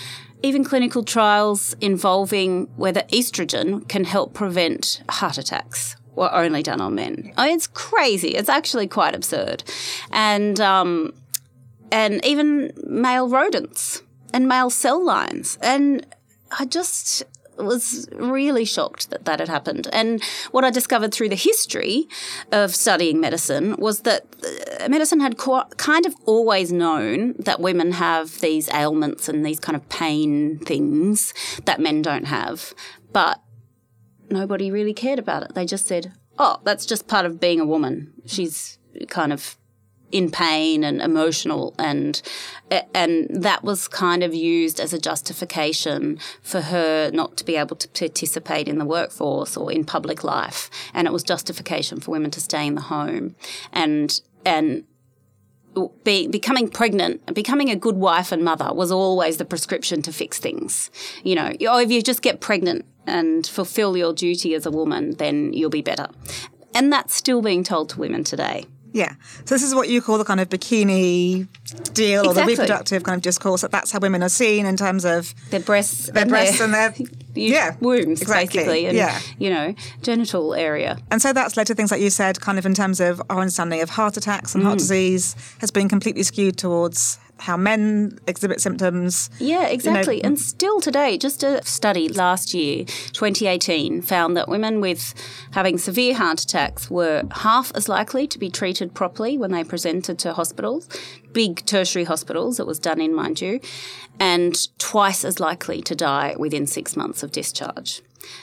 Even 0.42 0.64
clinical 0.64 1.04
trials 1.04 1.76
involving 1.80 2.68
whether 2.76 3.02
estrogen 3.04 3.88
can 3.88 4.04
help 4.04 4.34
prevent 4.34 5.02
heart 5.10 5.38
attacks 5.38 5.96
were 6.16 6.34
only 6.34 6.62
done 6.62 6.82
on 6.82 6.96
men. 6.96 7.34
Mean, 7.38 7.56
it's 7.56 7.68
crazy. 7.68 8.30
It's 8.30 8.50
actually 8.50 8.88
quite 8.88 9.16
absurd, 9.16 9.64
and 10.12 10.60
um, 10.60 11.14
and 11.92 12.24
even 12.26 12.72
male 12.84 13.30
rodents 13.30 14.04
and 14.34 14.48
male 14.48 14.70
cell 14.70 15.04
lines. 15.04 15.58
And 15.62 16.06
I 16.60 16.66
just 16.66 17.24
was 17.58 18.08
really 18.14 18.66
shocked 18.66 19.10
that 19.10 19.26
that 19.26 19.40
had 19.40 19.50
happened. 19.50 19.88
And 19.94 20.24
what 20.52 20.64
I 20.64 20.72
discovered 20.72 21.14
through 21.14 21.30
the 21.30 21.36
history 21.36 22.08
of 22.52 22.74
studying 22.76 23.20
medicine 23.20 23.76
was 23.78 24.02
that 24.02 24.26
uh, 24.82 24.90
medicine 24.90 25.20
had 25.20 25.38
co- 25.38 25.66
kind 25.78 26.06
of 26.06 26.16
always 26.26 26.72
known 26.72 27.36
that 27.40 27.60
women 27.60 27.94
have 27.94 28.42
these 28.42 28.70
ailments 28.70 29.30
and 29.30 29.46
these 29.46 29.60
kind 29.60 29.76
of 29.76 29.88
pain 29.90 30.60
things 30.60 31.34
that 31.66 31.80
men 31.80 32.02
don't 32.02 32.26
have. 32.26 32.74
But 33.12 33.40
nobody 34.30 34.72
really 34.72 34.94
cared 34.94 35.20
about 35.20 35.44
it. 35.44 35.54
They 35.54 35.66
just 35.66 35.88
said, 35.88 36.14
oh, 36.40 36.60
that's 36.64 36.86
just 36.86 37.08
part 37.08 37.26
of 37.26 37.40
being 37.40 37.60
a 37.60 37.66
woman. 37.66 38.14
She's 38.26 38.80
kind 39.10 39.32
of 39.32 39.58
in 40.14 40.30
pain 40.30 40.84
and 40.84 41.02
emotional 41.02 41.74
and 41.80 42.22
and 42.94 43.28
that 43.30 43.64
was 43.64 43.88
kind 43.88 44.24
of 44.24 44.34
used 44.34 44.80
as 44.80 44.94
a 44.94 45.00
justification 45.00 46.20
for 46.42 46.62
her 46.62 47.10
not 47.12 47.36
to 47.36 47.44
be 47.44 47.56
able 47.56 47.76
to 47.76 47.88
participate 47.90 48.68
in 48.68 48.78
the 48.78 48.86
workforce 48.86 49.58
or 49.58 49.72
in 49.72 49.84
public 49.84 50.24
life 50.24 50.70
and 50.94 51.08
it 51.08 51.12
was 51.12 51.24
justification 51.24 52.00
for 52.00 52.12
women 52.12 52.30
to 52.30 52.40
stay 52.40 52.66
in 52.66 52.76
the 52.76 52.82
home 52.82 53.36
and 53.74 54.22
and 54.46 54.84
be, 56.04 56.28
becoming 56.28 56.70
pregnant, 56.70 57.34
becoming 57.34 57.72
a 57.72 57.76
good 57.76 57.96
wife 57.96 58.32
and 58.32 58.44
mother 58.44 58.72
was 58.74 58.92
always 58.92 59.38
the 59.38 59.46
prescription 59.46 60.04
to 60.04 60.14
fix 60.14 60.38
things. 60.38 60.92
You 61.24 61.34
know, 61.34 61.52
oh, 61.68 61.80
if 61.80 61.90
you 61.90 62.04
just 62.04 62.22
get 62.22 62.42
pregnant 62.42 62.86
and 63.08 63.48
fulfill 63.48 63.98
your 63.98 64.14
duty 64.14 64.54
as 64.54 64.68
a 64.68 64.72
woman, 64.72 65.16
then 65.16 65.52
you'll 65.52 65.72
be 65.72 65.82
better. 65.82 66.08
And 66.76 66.94
that's 66.94 67.16
still 67.16 67.42
being 67.42 67.64
told 67.64 67.90
to 67.90 68.00
women 68.00 68.24
today. 68.24 68.66
Yeah. 68.94 69.14
So 69.46 69.56
this 69.56 69.64
is 69.64 69.74
what 69.76 69.90
you 69.90 70.02
call 70.02 70.18
the 70.20 70.24
kind 70.24 70.40
of 70.40 70.50
bikini 70.50 71.48
deal 71.94 72.28
or 72.28 72.34
the 72.34 72.46
reproductive 72.46 73.04
kind 73.04 73.16
of 73.16 73.22
discourse 73.24 73.62
that 73.62 73.72
that's 73.72 73.92
how 73.92 74.00
women 74.00 74.22
are 74.24 74.30
seen 74.30 74.66
in 74.68 74.78
terms 74.78 75.04
of 75.04 75.34
Their 75.50 75.60
breasts, 75.60 76.12
their 76.12 76.28
breasts 76.28 76.62
and 76.62 76.74
their 76.74 76.94
yeah, 77.36 77.76
wombs, 77.82 78.22
exactly. 78.22 78.60
basically, 78.60 78.86
and 78.86 78.96
yeah. 78.96 79.20
you 79.40 79.50
know, 79.50 79.74
genital 80.04 80.54
area. 80.54 81.00
And 81.10 81.22
so 81.22 81.34
that's 81.34 81.58
led 81.58 81.66
to 81.68 81.76
things 81.76 81.90
like 81.92 82.02
you 82.02 82.12
said, 82.12 82.40
kind 82.40 82.60
of 82.60 82.66
in 82.68 82.76
terms 82.76 83.00
of 83.00 83.20
our 83.30 83.40
understanding 83.40 83.82
of 83.82 83.90
heart 83.90 84.16
attacks 84.18 84.54
and 84.54 84.64
Mm. 84.64 84.68
heart 84.68 84.78
disease 84.80 85.36
has 85.60 85.72
been 85.72 85.90
completely 85.90 86.22
skewed 86.24 86.58
towards 86.58 87.18
how 87.40 87.58
men 87.58 88.20
exhibit 88.28 88.62
symptoms. 88.62 89.30
Yeah, 89.40 89.68
exactly. 89.68 90.24
and 90.24 90.40
still 90.40 90.80
today, 90.80 91.18
just 91.18 91.44
a 91.44 91.64
study 91.66 92.08
last 92.08 92.54
year, 92.54 92.86
2018, 92.86 94.02
found 94.02 94.38
that 94.38 94.48
women 94.48 94.80
with 94.82 95.14
having 95.52 95.78
severe 95.78 96.14
heart 96.14 96.42
attacks 96.42 96.90
were 96.90 97.24
half 97.32 97.72
as 97.76 97.90
likely 97.90 98.28
to 98.28 98.40
be 98.40 98.50
treated 98.50 98.94
properly 98.94 99.38
when 99.38 99.52
they 99.52 99.64
presented 99.64 100.20
to 100.20 100.34
hospitals, 100.34 100.88
big 101.34 101.66
tertiary 101.66 102.06
hospitals, 102.06 102.60
it 102.60 102.68
was 102.68 102.80
done 102.80 103.02
in, 103.02 103.14
mind 103.14 103.42
you, 103.42 103.60
and 104.20 104.68
twice 104.78 105.26
as 105.26 105.40
likely 105.40 105.82
to 105.82 105.96
die 105.96 106.36
within 106.38 106.68
six 106.68 106.96
months 106.96 107.24
of 107.24 107.32
discharge. 107.32 108.02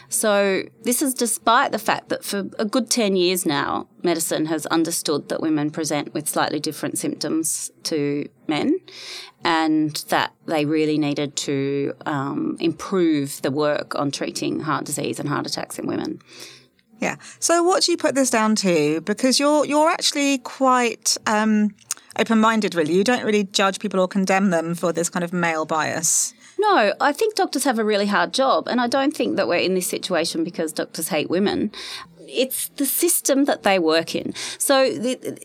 So, 0.09 0.65
this 0.83 1.03
is 1.03 1.15
despite 1.15 1.73
the 1.73 1.79
fact 1.79 2.09
that 2.09 2.25
for 2.25 2.49
a 2.59 2.65
good 2.65 2.91
10 2.91 3.17
years 3.17 3.47
now, 3.47 3.89
medicine 4.03 4.47
has 4.47 4.67
understood 4.67 5.29
that 5.29 5.41
women 5.41 5.71
present 5.71 6.15
with 6.15 6.29
slightly 6.29 6.61
different 6.61 6.99
symptoms 6.99 7.71
to 7.85 8.29
men 8.47 8.81
and 9.45 9.97
that 10.09 10.33
they 10.47 10.65
really 10.65 10.99
needed 10.99 11.37
to 11.37 11.95
um, 12.07 12.57
improve 12.61 13.41
the 13.43 13.51
work 13.51 13.95
on 13.95 14.11
treating 14.11 14.61
heart 14.61 14.85
disease 14.85 15.19
and 15.19 15.29
heart 15.29 15.47
attacks 15.47 15.79
in 15.79 15.87
women. 15.87 16.21
Yeah. 17.01 17.17
So 17.39 17.63
what 17.63 17.85
do 17.85 17.93
you 17.93 17.99
put 17.99 18.15
this 18.15 18.31
down 18.31 18.55
to? 18.57 19.01
Because 19.01 19.41
you're 19.41 19.65
you're 19.65 19.89
actually 19.89 20.39
quite 20.39 21.17
um, 21.27 21.75
open-minded, 22.19 22.75
really. 22.75 22.93
You 22.93 23.05
don't 23.05 23.25
really 23.25 23.45
judge 23.45 23.79
people 23.79 24.01
or 24.01 24.09
condemn 24.09 24.51
them 24.51 24.75
for 24.75 24.93
this 24.93 25.09
kind 25.09 25.25
of 25.25 25.33
male 25.33 25.65
bias. 25.65 26.35
No, 26.61 26.93
I 27.01 27.13
think 27.13 27.37
doctors 27.37 27.65
have 27.65 27.79
a 27.79 27.85
really 27.85 28.05
hard 28.07 28.35
job, 28.35 28.69
and 28.69 28.83
I 28.83 28.87
don't 28.87 29.17
think 29.17 29.37
that 29.37 29.49
we're 29.49 29.57
in 29.57 29.75
this 29.75 29.87
situation 29.87 30.45
because 30.45 30.75
doctors 30.75 31.09
hate 31.09 31.31
women. 31.31 31.73
It's 32.29 32.69
the 32.77 32.85
system 32.85 33.47
that 33.47 33.63
they 33.63 33.79
work 33.79 34.15
in. 34.15 34.35
So, 34.59 34.93
the, 34.93 35.39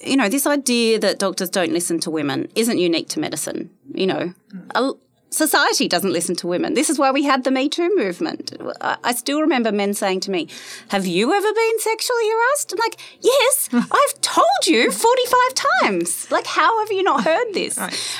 you 0.00 0.16
know, 0.16 0.28
this 0.28 0.46
idea 0.46 1.00
that 1.00 1.18
doctors 1.18 1.50
don't 1.50 1.72
listen 1.72 1.98
to 2.00 2.10
women 2.10 2.48
isn't 2.54 2.78
unique 2.78 3.08
to 3.08 3.20
medicine. 3.20 3.70
You 3.92 4.06
know, 4.06 4.34
a, 4.76 4.92
society 5.30 5.88
doesn't 5.88 6.12
listen 6.12 6.34
to 6.36 6.46
women. 6.46 6.74
This 6.74 6.90
is 6.90 6.98
why 6.98 7.10
we 7.10 7.24
had 7.24 7.44
the 7.44 7.50
Me 7.50 7.68
Too 7.68 7.94
movement. 7.96 8.52
I, 8.80 9.12
still 9.14 9.40
remember 9.40 9.72
men 9.72 9.94
saying 9.94 10.20
to 10.20 10.30
me, 10.30 10.48
Have 10.88 11.06
you 11.06 11.32
ever 11.32 11.52
been 11.52 11.78
sexually 11.78 12.28
harassed? 12.28 12.72
I'm 12.72 12.78
like, 12.78 13.00
Yes, 13.20 13.68
I've 13.72 14.20
told 14.20 14.46
you 14.66 14.90
45 14.90 15.38
times. 15.82 16.30
Like, 16.30 16.46
how 16.46 16.78
have 16.80 16.92
you 16.92 17.02
not 17.02 17.24
heard 17.24 17.52
this? 17.54 17.78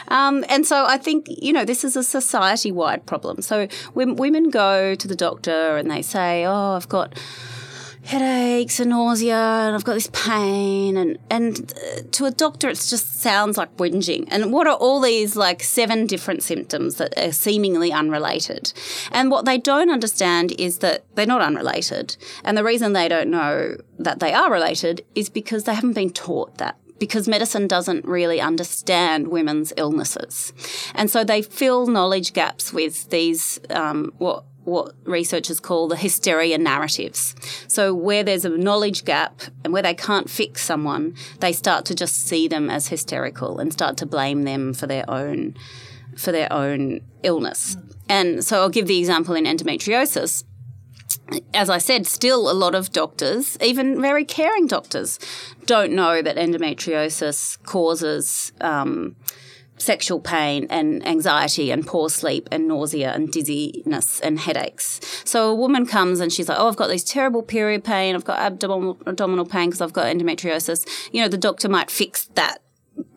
Um, 0.09 0.45
and 0.49 0.67
so 0.67 0.87
I 0.87 0.97
think, 0.97 1.27
you 1.29 1.53
know, 1.53 1.65
this 1.65 1.85
is 1.85 1.97
a 1.97 2.03
society 2.03 2.73
wide 2.73 3.07
problem. 3.07 3.43
So 3.43 3.69
when 3.93 4.17
women 4.17 4.51
go 4.51 4.95
to 4.95 5.09
the 5.09 5.17
doctor 5.17 5.77
and 5.77 5.91
they 5.91 6.03
say, 6.03 6.45
Oh, 6.47 6.77
I've 6.77 6.89
got 6.89 7.15
headaches 8.11 8.81
and 8.81 8.91
nausea 8.91 9.37
and 9.37 9.77
I've 9.77 9.85
got 9.85 9.95
this 9.95 10.11
pain 10.13 10.97
and 10.97 11.17
and 11.31 11.73
uh, 11.77 12.01
to 12.11 12.25
a 12.25 12.33
doctor 12.33 12.69
it 12.69 12.75
just 12.75 13.21
sounds 13.21 13.57
like 13.57 13.77
whinging. 13.77 14.27
And 14.31 14.53
what 14.53 14.67
are 14.67 14.75
all 14.75 15.01
these 15.01 15.37
like 15.37 15.63
seven 15.63 16.07
different 16.07 16.43
symptoms 16.43 16.97
that 16.97 17.17
are 17.17 17.31
seemingly 17.31 17.93
unrelated? 17.93 18.73
And 19.13 19.31
what 19.31 19.45
they 19.45 19.59
don't 19.59 19.91
understand 19.91 20.53
is 20.59 20.79
that 20.79 21.05
they're 21.15 21.25
not 21.27 21.41
unrelated. 21.41 22.17
And 22.43 22.59
the 22.59 22.65
reason 22.65 22.93
they 22.93 23.09
don't 23.09 23.31
know 23.31 23.77
that 23.99 24.19
they 24.19 24.33
are 24.33 24.51
related 24.51 25.05
is 25.15 25.29
because 25.29 25.65
they 25.65 25.75
haven't 25.75 25.93
been 25.93 26.11
taught 26.11 26.59
that 26.59 26.77
because 26.99 27.27
medicine 27.27 27.67
doesn't 27.67 28.05
really 28.05 28.41
understand 28.41 29.29
women's 29.29 29.73
illnesses. 29.77 30.53
And 30.95 31.11
so 31.11 31.25
they 31.25 31.43
fill 31.43 31.87
knowledge 31.87 32.35
gaps 32.35 32.73
with 32.73 33.09
these, 33.09 33.59
um, 33.71 34.13
what, 34.19 34.45
what 34.71 34.95
researchers 35.05 35.61
call 35.61 35.89
the 35.89 35.97
hysteria 35.97 36.57
narratives. 36.59 37.35
So 37.69 37.95
where 37.95 38.23
there's 38.23 38.45
a 38.45 38.51
knowledge 38.51 39.05
gap 39.05 39.43
and 39.65 39.73
where 39.73 39.83
they 39.83 39.95
can't 39.95 40.31
fix 40.31 40.65
someone, 40.65 41.15
they 41.41 41.53
start 41.53 41.85
to 41.87 41.95
just 41.95 42.27
see 42.27 42.49
them 42.49 42.71
as 42.71 42.89
hysterical 42.89 43.59
and 43.59 43.73
start 43.73 43.97
to 43.99 44.07
blame 44.07 44.45
them 44.45 44.73
for 44.73 44.87
their 44.87 45.09
own, 45.09 45.57
for 46.17 46.33
their 46.33 46.53
own 46.53 47.01
illness. 47.23 47.77
And 48.09 48.45
so 48.45 48.61
I'll 48.61 48.71
give 48.71 48.87
the 48.87 48.99
example 48.99 49.35
in 49.35 49.45
endometriosis 49.45 50.45
as 51.55 51.71
I 51.71 51.79
said, 51.79 52.07
still 52.07 52.51
a 52.51 52.55
lot 52.55 52.75
of 52.75 52.93
doctors, 52.93 53.57
even 53.61 54.01
very 54.01 54.25
caring 54.25 54.67
doctors, 54.67 55.19
don't 55.65 55.93
know 55.93 56.23
that 56.23 56.37
endometriosis 56.37 57.63
causes 57.63 58.53
um, 58.61 59.17
sexual 59.81 60.21
pain 60.21 60.67
and 60.71 61.07
anxiety 61.07 61.71
and 61.71 61.87
poor 61.87 62.09
sleep 62.09 62.49
and 62.53 62.69
nausea 62.69 63.13
and 63.13 63.31
dizziness 63.31 64.21
and 64.21 64.39
headaches. 64.39 65.01
So 65.25 65.51
a 65.51 65.55
woman 65.55 65.87
comes 65.87 66.21
and 66.21 66.33
she's 66.33 66.49
like, 66.49 66.59
"Oh, 66.59 66.69
I've 66.69 66.77
got 66.77 66.89
these 66.89 67.05
terrible 67.05 67.43
period 67.43 67.85
pain. 67.85 68.15
I've 68.15 68.25
got 68.25 68.39
abdominal 68.39 68.99
abdominal 69.07 69.47
pain 69.47 69.71
because 69.71 69.81
I've 69.81 69.93
got 69.93 70.07
endometriosis." 70.07 70.87
You 71.13 71.23
know, 71.23 71.29
the 71.29 71.39
doctor 71.39 71.69
might 71.69 71.91
fix 71.91 72.25
that 72.35 72.59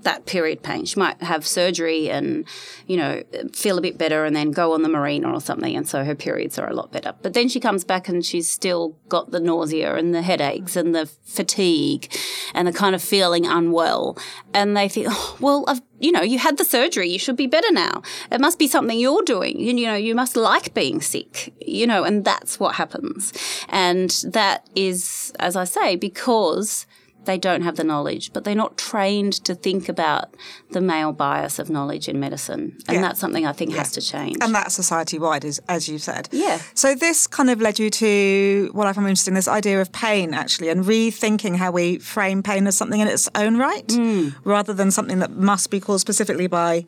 that 0.02 0.26
period 0.26 0.64
pain. 0.64 0.86
She 0.86 1.00
might 1.00 1.22
have 1.22 1.46
surgery 1.46 2.10
and, 2.10 2.46
you 2.88 2.98
know, 2.98 3.24
feel 3.54 3.78
a 3.78 3.82
bit 3.82 3.98
better 3.98 4.26
and 4.26 4.36
then 4.36 4.52
go 4.52 4.74
on 4.74 4.82
the 4.82 4.90
Mirena 4.90 5.34
or 5.34 5.42
something. 5.42 5.76
And 5.76 5.88
so 5.88 6.04
her 6.04 6.16
periods 6.16 6.60
are 6.60 6.70
a 6.70 6.74
lot 6.74 6.92
better. 6.92 7.14
But 7.22 7.34
then 7.34 7.50
she 7.50 7.60
comes 7.60 7.84
back 7.84 8.10
and 8.10 8.26
she's 8.26 8.50
still 8.50 8.98
got 9.10 9.32
the 9.32 9.40
nausea 9.40 9.96
and 9.96 10.14
the 10.14 10.22
headaches 10.22 10.76
and 10.76 10.94
the 10.94 11.06
fatigue 11.24 12.14
and 12.54 12.68
the 12.68 12.74
kind 12.74 12.96
of 12.96 13.02
feeling 13.02 13.46
unwell. 13.46 14.18
And 14.54 14.76
they 14.76 14.90
think, 14.90 15.08
oh, 15.10 15.38
well, 15.40 15.66
I've, 15.68 15.82
you 16.00 16.12
know, 16.12 16.22
you 16.22 16.38
had 16.40 16.58
the 16.58 16.66
surgery. 16.66 17.10
You 17.10 17.20
should 17.20 17.38
be 17.38 17.48
better 17.48 17.72
now. 17.72 18.02
It 18.32 18.42
must 18.42 18.60
be 18.60 18.68
something 18.68 19.00
you're 19.00 19.24
doing. 19.24 19.60
You, 19.60 19.76
you 19.76 19.88
know, 19.88 19.96
you 19.96 20.16
must 20.16 20.36
like 20.36 20.74
being 20.74 21.02
sick, 21.02 21.54
you 21.66 21.88
know, 21.88 22.04
and 22.04 22.26
that's 22.26 22.60
what 22.60 22.76
happens. 22.76 23.34
And 23.70 24.10
that 24.28 24.68
is, 24.76 25.32
as 25.40 25.56
I 25.56 25.64
say, 25.64 25.96
because 25.96 26.86
they 27.26 27.38
don't 27.38 27.62
have 27.62 27.76
the 27.76 27.84
knowledge, 27.84 28.34
but 28.34 28.44
they're 28.44 28.56
not 28.56 28.78
trained 28.78 29.34
to 29.46 29.56
think 29.56 29.90
about 29.90 30.36
the 30.72 30.82
male 30.82 31.14
bias 31.14 31.60
of 31.60 31.70
knowledge 31.70 32.08
in 32.08 32.20
medicine. 32.20 32.78
And 32.88 32.96
yeah. 32.96 33.02
that's 33.02 33.20
something 33.20 33.46
I 33.46 33.54
think 33.54 33.72
yeah. 33.72 33.78
has 33.78 33.92
to 33.94 34.02
change. 34.02 34.38
And 34.42 34.54
that's 34.54 34.74
society 34.74 35.20
wide, 35.20 35.46
as 35.46 35.88
you've 35.88 36.02
said. 36.02 36.30
Yeah. 36.32 36.62
So 36.74 36.96
this 36.96 37.28
kind 37.28 37.50
of 37.50 37.62
led 37.62 37.80
you 37.80 37.90
to 37.90 38.70
what 38.74 38.88
I 38.88 38.94
find 38.94 39.08
interesting 39.08 39.34
this 39.34 39.48
idea 39.48 39.82
of 39.82 39.92
pain, 39.92 40.34
actually, 40.34 40.70
and 40.70 40.84
rethinking 40.84 41.58
how 41.58 41.72
we 41.72 42.00
frame 42.00 42.44
pain 42.44 42.68
as 42.68 42.78
something 42.78 43.00
in 43.00 43.08
its 43.08 43.30
own 43.36 43.58
right, 43.58 43.88
mm. 43.88 44.36
rather 44.44 44.74
than 44.74 44.92
something 44.92 45.20
that 45.20 45.32
must 45.32 45.70
be 45.70 45.80
caused 45.80 46.02
specifically 46.02 46.48
by 46.48 46.86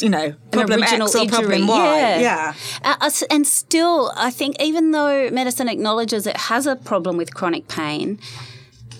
you 0.00 0.08
know, 0.08 0.34
problem 0.50 0.82
X 0.82 0.92
or 0.92 1.18
injury. 1.18 1.26
problem 1.26 1.66
Y. 1.66 1.98
Yeah. 1.98 2.18
yeah. 2.18 2.54
Uh, 2.82 3.10
and 3.30 3.46
still, 3.46 4.12
I 4.16 4.30
think 4.30 4.60
even 4.60 4.92
though 4.92 5.28
medicine 5.30 5.68
acknowledges 5.68 6.26
it 6.26 6.36
has 6.36 6.66
a 6.66 6.76
problem 6.76 7.16
with 7.16 7.34
chronic 7.34 7.68
pain, 7.68 8.18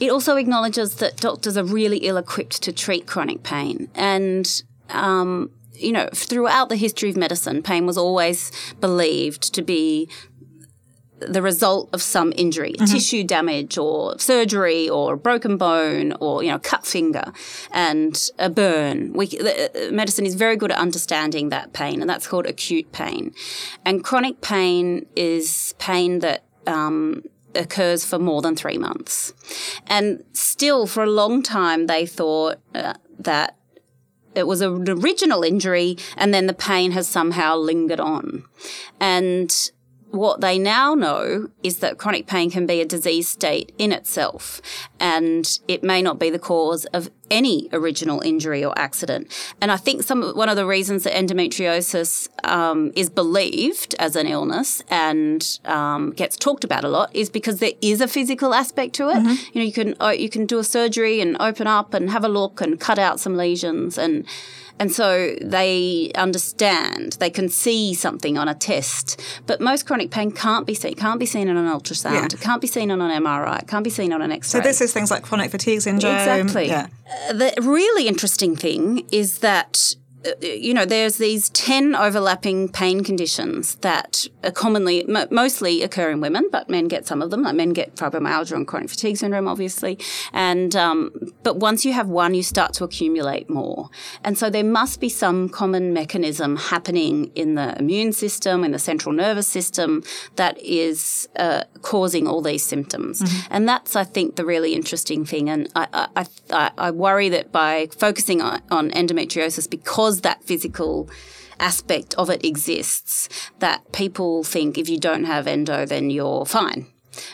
it 0.01 0.11
also 0.11 0.37
acknowledges 0.37 0.97
that 0.97 1.17
doctors 1.17 1.57
are 1.57 1.65
really 1.65 1.99
ill 1.99 2.17
equipped 2.17 2.63
to 2.63 2.73
treat 2.73 3.07
chronic 3.07 3.43
pain. 3.43 3.89
And, 3.95 4.63
um, 4.91 5.51
you 5.73 5.93
know, 5.93 6.09
throughout 6.15 6.69
the 6.69 6.77
history 6.77 7.11
of 7.11 7.17
medicine, 7.17 7.63
pain 7.63 7.87
was 7.87 7.99
always 7.99 8.51
believed 8.81 9.55
to 9.55 9.63
be 9.63 10.09
the 11.29 11.43
result 11.43 11.89
of 11.93 12.03
some 12.03 12.33
injury, 12.37 12.73
mm-hmm. 12.73 12.85
tissue 12.85 13.25
damage 13.25 13.79
or 13.79 14.19
surgery 14.19 14.89
or 14.89 15.15
a 15.15 15.17
broken 15.17 15.57
bone 15.57 16.13
or, 16.21 16.43
you 16.43 16.51
know, 16.51 16.59
cut 16.59 16.87
finger 16.87 17.33
and 17.71 18.31
a 18.39 18.51
burn. 18.51 19.13
We, 19.13 19.27
the, 19.27 19.89
uh, 19.89 19.93
medicine 19.93 20.27
is 20.27 20.35
very 20.35 20.57
good 20.57 20.73
at 20.73 20.79
understanding 20.79 21.51
that 21.51 21.73
pain 21.73 22.01
and 22.01 22.09
that's 22.09 22.27
called 22.27 22.47
acute 22.47 22.93
pain. 22.93 23.35
And 23.85 24.03
chronic 24.03 24.41
pain 24.41 25.07
is 25.17 25.75
pain 25.79 26.21
that 26.21 26.45
um, 26.67 27.23
occurs 27.55 28.05
for 28.05 28.19
more 28.19 28.43
than 28.43 28.57
three 28.57 28.79
months. 28.79 29.33
And 29.87 30.25
still, 30.33 30.87
for 30.87 31.03
a 31.03 31.11
long 31.11 31.43
time, 31.43 31.87
they 31.87 32.07
thought 32.07 32.59
uh, 32.75 32.95
that 33.19 33.57
it 34.35 34.47
was 34.47 34.61
an 34.61 34.89
original 34.89 35.43
injury 35.43 35.97
and 36.17 36.33
then 36.33 36.47
the 36.47 36.55
pain 36.55 36.93
has 36.93 37.07
somehow 37.07 37.57
lingered 37.57 38.01
on. 38.01 38.45
And 39.01 39.71
what 40.13 40.41
they 40.41 40.59
now 40.59 40.95
know 40.95 41.49
is 41.63 41.79
that 41.79 41.99
chronic 41.99 42.27
pain 42.27 42.51
can 42.51 42.67
be 42.67 42.81
a 42.81 42.85
disease 42.85 43.29
state 43.29 43.73
in 43.79 43.93
itself, 43.93 44.61
and 45.01 45.59
it 45.67 45.83
may 45.83 46.03
not 46.03 46.19
be 46.19 46.31
the 46.31 46.39
cause 46.39 46.85
of 46.87 47.11
any 47.31 47.69
original 47.73 48.21
injury 48.21 48.63
or 48.63 48.79
accident. 48.79 49.27
And 49.61 49.73
I 49.73 49.79
think 49.79 50.03
some 50.03 50.23
one 50.37 50.51
of 50.51 50.57
the 50.57 50.67
reasons 50.67 51.05
that 51.05 51.15
endometriosis 51.15 52.29
um, 52.47 52.93
is 52.95 53.09
believed 53.09 53.95
as 53.99 54.15
an 54.15 54.27
illness 54.27 54.83
and 54.89 55.59
um, 55.65 56.11
gets 56.11 56.37
talked 56.37 56.63
about 56.63 56.85
a 56.85 56.89
lot 56.89 57.15
is 57.17 57.31
because 57.31 57.59
there 57.59 57.73
is 57.81 58.03
a 58.03 58.09
physical 58.09 58.53
aspect 58.53 58.95
to 58.97 59.09
it. 59.09 59.17
Mm-hmm. 59.17 59.29
You 59.55 59.61
know, 59.61 59.67
you 59.67 59.73
can 59.73 59.95
uh, 60.01 60.11
you 60.11 60.29
can 60.29 60.45
do 60.45 60.59
a 60.59 60.65
surgery 60.65 61.21
and 61.21 61.41
open 61.41 61.67
up 61.67 61.95
and 61.95 62.11
have 62.11 62.25
a 62.25 62.29
look 62.29 62.61
and 62.61 62.79
cut 62.79 62.99
out 62.99 63.19
some 63.19 63.35
lesions 63.37 63.97
and 63.97 64.27
and 64.79 64.93
so 64.93 65.35
they 65.41 66.11
understand, 66.15 67.15
they 67.15 67.31
can 67.31 67.49
see 67.49 67.95
something 67.95 68.39
on 68.39 68.49
a 68.49 68.55
test. 68.55 69.21
But 69.47 69.61
most 69.61 69.87
chronic 69.87 70.11
pain 70.11 70.31
can't 70.31 70.67
be 70.67 70.75
seen, 70.75 70.95
can't 70.95 71.21
be 71.21 71.27
seen 71.27 71.49
on 71.49 71.57
an 71.57 71.67
ultrasound, 71.67 72.15
yeah. 72.15 72.25
it 72.25 72.41
can't 72.41 72.61
be 72.61 72.67
seen 72.67 72.91
on 72.91 73.01
an 73.01 73.23
MRI, 73.23 73.63
it 73.63 73.69
can't 73.69 73.85
be 73.85 73.91
seen 73.91 74.13
on 74.13 74.23
an 74.23 74.33
X 74.33 74.55
ray. 74.55 74.61
So 74.61 74.63
this 74.63 74.81
is 74.81 74.93
things 74.93 75.11
like 75.11 75.23
chronic 75.23 75.51
fatigue 75.51 75.81
syndrome. 75.83 76.17
Exactly. 76.17 76.67
Yeah. 76.67 76.89
Uh, 77.29 77.33
the 77.33 77.55
really 77.63 78.09
interesting 78.09 78.57
thing 78.57 79.07
is 79.11 79.39
that 79.39 79.95
you 80.41 80.75
know, 80.75 80.85
there's 80.85 81.19
these 81.19 81.51
10 81.51 81.95
overlapping 81.95 82.69
pain 82.69 83.03
conditions 83.03 83.77
that 83.77 84.27
are 84.45 84.51
commonly, 84.51 85.09
m- 85.09 85.29
mostly 85.31 85.83
occur 85.83 86.11
in 86.11 86.21
women, 86.21 86.49
but 86.51 86.69
men 86.69 86.89
get 86.89 87.07
some 87.07 87.23
of 87.23 87.31
them. 87.31 87.43
Like 87.43 87.55
men 87.55 87.71
get 87.73 87.97
fibromyalgia 87.97 88.53
and 88.53 88.67
chronic 88.67 88.91
fatigue 88.91 89.17
syndrome, 89.17 89.49
obviously. 89.49 89.99
And, 90.33 90.75
um, 90.77 91.13
but 91.43 91.57
once 91.57 91.85
you 91.85 91.93
have 91.93 92.09
one, 92.09 92.35
you 92.35 92.43
start 92.43 92.73
to 92.75 92.85
accumulate 92.85 93.51
more. 93.51 93.91
And 94.25 94.39
so 94.39 94.49
there 94.51 94.65
must 94.65 95.01
be 95.01 95.09
some 95.09 95.49
common 95.49 95.93
mechanism 95.93 96.57
happening 96.57 97.31
in 97.35 97.55
the 97.55 97.77
immune 97.79 98.13
system, 98.13 98.65
in 98.65 98.73
the 98.73 98.79
central 98.79 99.13
nervous 99.13 99.49
system 99.49 100.03
that 100.37 100.59
is 100.59 101.29
uh, 101.37 101.65
causing 101.83 102.27
all 102.27 102.43
these 102.43 102.65
symptoms. 102.65 103.21
Mm-hmm. 103.21 103.53
And 103.53 103.69
that's, 103.69 103.97
I 103.97 104.05
think, 104.05 104.37
the 104.37 104.45
really 104.45 104.75
interesting 104.75 105.25
thing. 105.25 105.49
And 105.49 105.69
I, 105.75 106.09
I, 106.17 106.27
I, 106.51 106.71
I 106.79 106.91
worry 106.91 107.29
that 107.31 107.53
by 107.53 107.89
focusing 107.99 108.41
on, 108.41 108.63
on 108.71 108.91
endometriosis 108.91 109.69
because 109.69 110.12
because 110.13 110.21
that 110.21 110.45
physical 110.45 111.09
aspect 111.59 112.15
of 112.19 112.29
it 112.29 112.45
exists, 112.45 113.29
that 113.61 113.81
people 113.93 114.45
think 114.45 114.77
if 114.77 114.89
you 114.89 114.99
don't 114.99 115.25
have 115.25 115.47
endo, 115.47 115.87
then 115.87 116.11
you're 116.11 116.45
fine. 116.45 116.87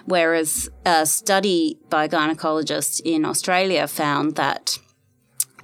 Whereas 0.05 0.71
a 0.87 1.05
study 1.07 1.79
by 1.91 2.05
a 2.05 2.09
gynecologist 2.09 3.01
in 3.05 3.25
Australia 3.25 3.88
found 3.88 4.37
that 4.37 4.79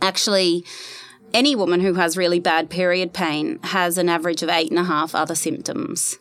actually 0.03 0.65
any 1.33 1.55
woman 1.55 1.81
who 1.81 1.95
has 1.95 2.17
really 2.17 2.41
bad 2.41 2.69
period 2.69 3.13
pain 3.13 3.61
has 3.63 3.97
an 3.97 4.09
average 4.09 4.43
of 4.43 4.49
eight 4.49 4.71
and 4.71 4.79
a 4.79 4.85
half 4.85 5.15
other 5.15 5.35
symptoms 5.37 6.19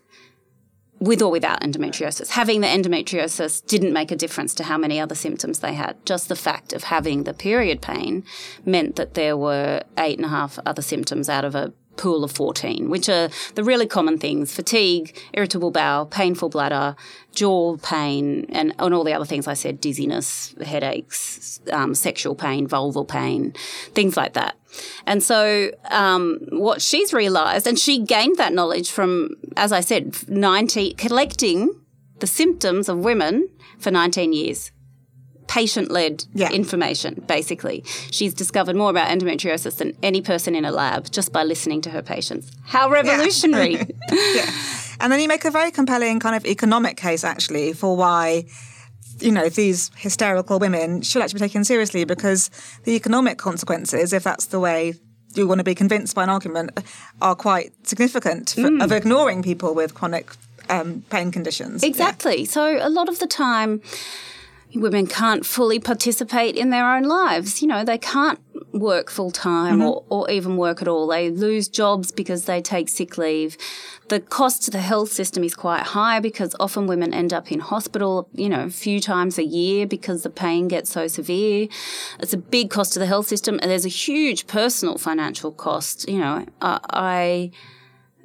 with 1.03 1.21
or 1.21 1.29
without 1.29 1.59
endometriosis. 1.59 2.29
Having 2.29 2.61
the 2.61 2.67
endometriosis 2.67 3.65
didn't 3.65 3.91
make 3.91 4.09
a 4.09 4.15
difference 4.15 4.55
to 4.55 4.63
how 4.63 4.77
many 4.77 5.01
other 5.01 5.15
symptoms 5.15 5.59
they 5.59 5.73
had. 5.73 5.97
Just 6.05 6.29
the 6.29 6.35
fact 6.35 6.71
of 6.71 6.83
having 6.83 7.25
the 7.25 7.33
period 7.33 7.81
pain 7.81 8.23
meant 8.65 8.95
that 8.95 9.13
there 9.13 9.35
were 9.35 9.83
eight 9.97 10.17
and 10.17 10.25
a 10.25 10.29
half 10.29 10.57
other 10.65 10.81
symptoms 10.81 11.27
out 11.27 11.43
of 11.43 11.55
a 11.55 11.73
pool 11.97 12.23
of 12.23 12.31
14, 12.31 12.89
which 12.89 13.09
are 13.09 13.29
the 13.55 13.63
really 13.63 13.87
common 13.87 14.17
things 14.17 14.53
fatigue, 14.53 15.17
irritable 15.33 15.71
bowel, 15.71 16.05
painful 16.05 16.49
bladder, 16.49 16.95
jaw 17.33 17.77
pain, 17.77 18.45
and, 18.49 18.73
and 18.77 18.93
all 18.93 19.03
the 19.03 19.13
other 19.13 19.25
things 19.25 19.47
I 19.47 19.53
said 19.53 19.79
dizziness, 19.79 20.55
headaches, 20.63 21.59
um, 21.71 21.95
sexual 21.95 22.35
pain, 22.35 22.67
vulval 22.67 23.07
pain, 23.07 23.53
things 23.93 24.17
like 24.17 24.33
that. 24.33 24.55
And 25.05 25.21
so, 25.21 25.71
um, 25.91 26.39
what 26.49 26.81
she's 26.81 27.13
realised, 27.13 27.67
and 27.67 27.77
she 27.77 27.99
gained 27.99 28.37
that 28.37 28.53
knowledge 28.53 28.91
from, 28.91 29.29
as 29.55 29.71
I 29.71 29.81
said, 29.81 30.27
90, 30.27 30.95
collecting 30.95 31.79
the 32.19 32.27
symptoms 32.27 32.89
of 32.89 32.99
women 32.99 33.49
for 33.79 33.91
19 33.91 34.33
years 34.33 34.71
patient 35.53 35.91
led 35.91 36.25
yeah. 36.33 36.49
information, 36.51 37.23
basically. 37.27 37.83
She's 38.09 38.33
discovered 38.33 38.75
more 38.75 38.89
about 38.89 39.07
endometriosis 39.09 39.77
than 39.77 39.95
any 40.01 40.19
person 40.19 40.55
in 40.55 40.65
a 40.65 40.71
lab 40.71 41.11
just 41.11 41.31
by 41.31 41.43
listening 41.43 41.79
to 41.81 41.91
her 41.91 42.01
patients. 42.01 42.51
How 42.63 42.89
revolutionary! 42.89 43.73
Yeah. 43.73 43.85
yeah. 44.33 44.51
And 44.99 45.11
then 45.11 45.19
you 45.19 45.27
make 45.27 45.45
a 45.45 45.51
very 45.51 45.69
compelling 45.69 46.19
kind 46.19 46.35
of 46.35 46.43
economic 46.47 46.97
case, 46.97 47.23
actually, 47.23 47.73
for 47.73 47.95
why 47.95 48.45
you 49.19 49.31
know, 49.31 49.47
these 49.47 49.91
hysterical 49.95 50.57
women 50.57 51.03
should 51.03 51.21
actually 51.21 51.39
be 51.39 51.45
taken 51.45 51.63
seriously 51.63 52.03
because 52.03 52.49
the 52.83 52.93
economic 52.95 53.37
consequences, 53.37 54.11
if 54.11 54.23
that's 54.23 54.47
the 54.47 54.59
way 54.59 54.95
you 55.35 55.47
want 55.47 55.59
to 55.59 55.63
be 55.63 55.75
convinced 55.75 56.15
by 56.15 56.23
an 56.23 56.29
argument, 56.29 56.71
are 57.21 57.35
quite 57.35 57.71
significant 57.87 58.49
for, 58.49 58.61
mm. 58.61 58.83
of 58.83 58.91
ignoring 58.91 59.43
people 59.43 59.75
with 59.75 59.93
chronic 59.93 60.31
um, 60.69 61.03
pain 61.11 61.31
conditions. 61.31 61.83
Exactly. 61.83 62.39
Yeah. 62.41 62.49
So 62.49 62.77
a 62.81 62.89
lot 62.89 63.07
of 63.07 63.19
the 63.19 63.27
time, 63.27 63.81
women 64.75 65.07
can't 65.07 65.45
fully 65.45 65.79
participate 65.79 66.55
in 66.55 66.69
their 66.69 66.91
own 66.93 67.03
lives. 67.03 67.61
You 67.61 67.67
know, 67.67 67.83
they 67.83 67.97
can't 67.97 68.39
work 68.73 69.09
full 69.09 69.31
time 69.31 69.75
mm-hmm. 69.75 69.87
or, 69.87 70.03
or 70.09 70.31
even 70.31 70.57
work 70.57 70.81
at 70.81 70.87
all. 70.87 71.07
They 71.07 71.29
lose 71.29 71.67
jobs 71.67 72.11
because 72.11 72.45
they 72.45 72.61
take 72.61 72.89
sick 72.89 73.17
leave. 73.17 73.57
The 74.09 74.19
cost 74.19 74.63
to 74.63 74.71
the 74.71 74.81
health 74.81 75.11
system 75.11 75.43
is 75.43 75.55
quite 75.55 75.81
high 75.81 76.19
because 76.19 76.55
often 76.59 76.87
women 76.87 77.13
end 77.13 77.33
up 77.33 77.51
in 77.51 77.59
hospital, 77.59 78.27
you 78.33 78.49
know, 78.49 78.65
a 78.65 78.69
few 78.69 78.99
times 78.99 79.37
a 79.37 79.43
year 79.43 79.85
because 79.85 80.23
the 80.23 80.29
pain 80.29 80.67
gets 80.67 80.89
so 80.89 81.07
severe. 81.07 81.67
It's 82.19 82.33
a 82.33 82.37
big 82.37 82.69
cost 82.69 82.93
to 82.93 82.99
the 82.99 83.05
health 83.05 83.27
system 83.27 83.59
and 83.61 83.69
there's 83.69 83.85
a 83.85 83.89
huge 83.89 84.47
personal 84.47 84.97
financial 84.97 85.51
cost. 85.51 86.09
You 86.09 86.19
know, 86.19 86.45
I 86.61 87.51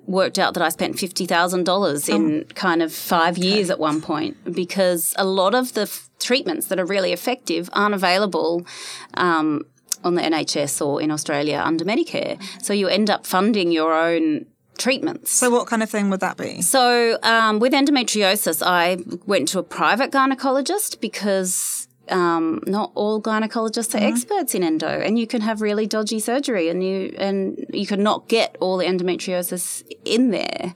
worked 0.08 0.38
out 0.38 0.54
that 0.54 0.62
I 0.62 0.70
spent 0.70 0.98
fifty 0.98 1.26
thousand 1.26 1.64
dollars 1.64 2.08
in 2.08 2.40
Oh. 2.40 2.54
kind 2.54 2.82
of 2.82 2.92
five 2.92 3.38
years 3.38 3.70
at 3.70 3.78
one 3.78 4.00
point 4.00 4.36
because 4.52 5.14
a 5.18 5.24
lot 5.24 5.54
of 5.54 5.74
the 5.74 5.82
f- 5.82 6.08
treatments 6.18 6.66
that 6.68 6.78
are 6.80 6.86
really 6.86 7.12
effective 7.12 7.68
aren't 7.72 7.94
available. 7.94 8.66
Um, 9.14 9.64
on 10.04 10.14
the 10.14 10.22
NHS 10.22 10.80
or 10.86 11.02
in 11.02 11.10
Australia 11.10 11.60
under 11.64 11.84
Medicare. 11.84 12.40
So 12.62 12.72
you 12.72 12.86
end 12.86 13.10
up 13.10 13.26
funding 13.26 13.72
your 13.72 13.92
own 13.92 14.46
treatments. 14.78 15.32
So 15.32 15.50
what 15.50 15.66
kind 15.66 15.82
of 15.82 15.90
thing 15.90 16.08
would 16.10 16.20
that 16.20 16.36
be? 16.36 16.62
So, 16.62 17.18
um, 17.24 17.58
with 17.58 17.72
endometriosis, 17.72 18.62
I 18.64 18.98
went 19.26 19.48
to 19.48 19.58
a 19.58 19.64
private 19.64 20.12
gynecologist 20.12 21.00
because 21.00 21.77
um, 22.10 22.60
not 22.66 22.92
all 22.94 23.20
gynecologists 23.20 23.94
are 23.94 24.02
experts 24.04 24.54
in 24.54 24.62
endo, 24.62 24.88
and 24.88 25.18
you 25.18 25.26
can 25.26 25.40
have 25.42 25.60
really 25.60 25.86
dodgy 25.86 26.20
surgery, 26.20 26.68
and 26.68 26.82
you 26.82 27.14
and 27.18 27.64
you 27.72 27.86
could 27.86 28.00
not 28.00 28.28
get 28.28 28.56
all 28.60 28.76
the 28.76 28.86
endometriosis 28.86 29.82
in 30.04 30.30
there, 30.30 30.74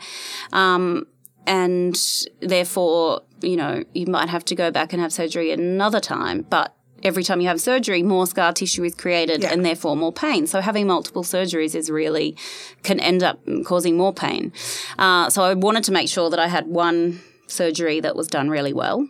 um, 0.52 1.06
and 1.46 1.98
therefore, 2.40 3.22
you 3.40 3.56
know, 3.56 3.84
you 3.94 4.06
might 4.06 4.28
have 4.28 4.44
to 4.46 4.54
go 4.54 4.70
back 4.70 4.92
and 4.92 5.02
have 5.02 5.12
surgery 5.12 5.50
another 5.52 6.00
time, 6.00 6.46
but. 6.48 6.74
Every 7.04 7.24
time 7.24 7.40
you 7.40 7.48
have 7.48 7.60
surgery, 7.60 8.00
more 8.04 8.28
scar 8.28 8.52
tissue 8.52 8.84
is 8.84 8.94
created 8.94 9.42
Yeah. 9.42 9.52
and 9.52 9.64
therefore 9.64 9.96
more 9.96 10.12
pain. 10.12 10.46
So 10.46 10.60
having 10.60 10.86
multiple 10.86 11.24
surgeries 11.24 11.74
is 11.74 11.90
really 11.90 12.36
can 12.84 13.00
end 13.00 13.24
up 13.24 13.40
causing 13.64 13.96
more 13.96 14.12
pain. 14.12 14.52
Uh, 15.00 15.28
so 15.28 15.42
I 15.42 15.54
wanted 15.54 15.82
to 15.82 15.92
make 15.92 16.08
sure 16.08 16.30
that 16.30 16.38
I 16.38 16.46
had 16.46 16.68
one 16.68 17.20
surgery 17.48 17.98
that 17.98 18.14
was 18.14 18.28
done 18.28 18.50
really 18.50 18.72
well. 18.72 19.08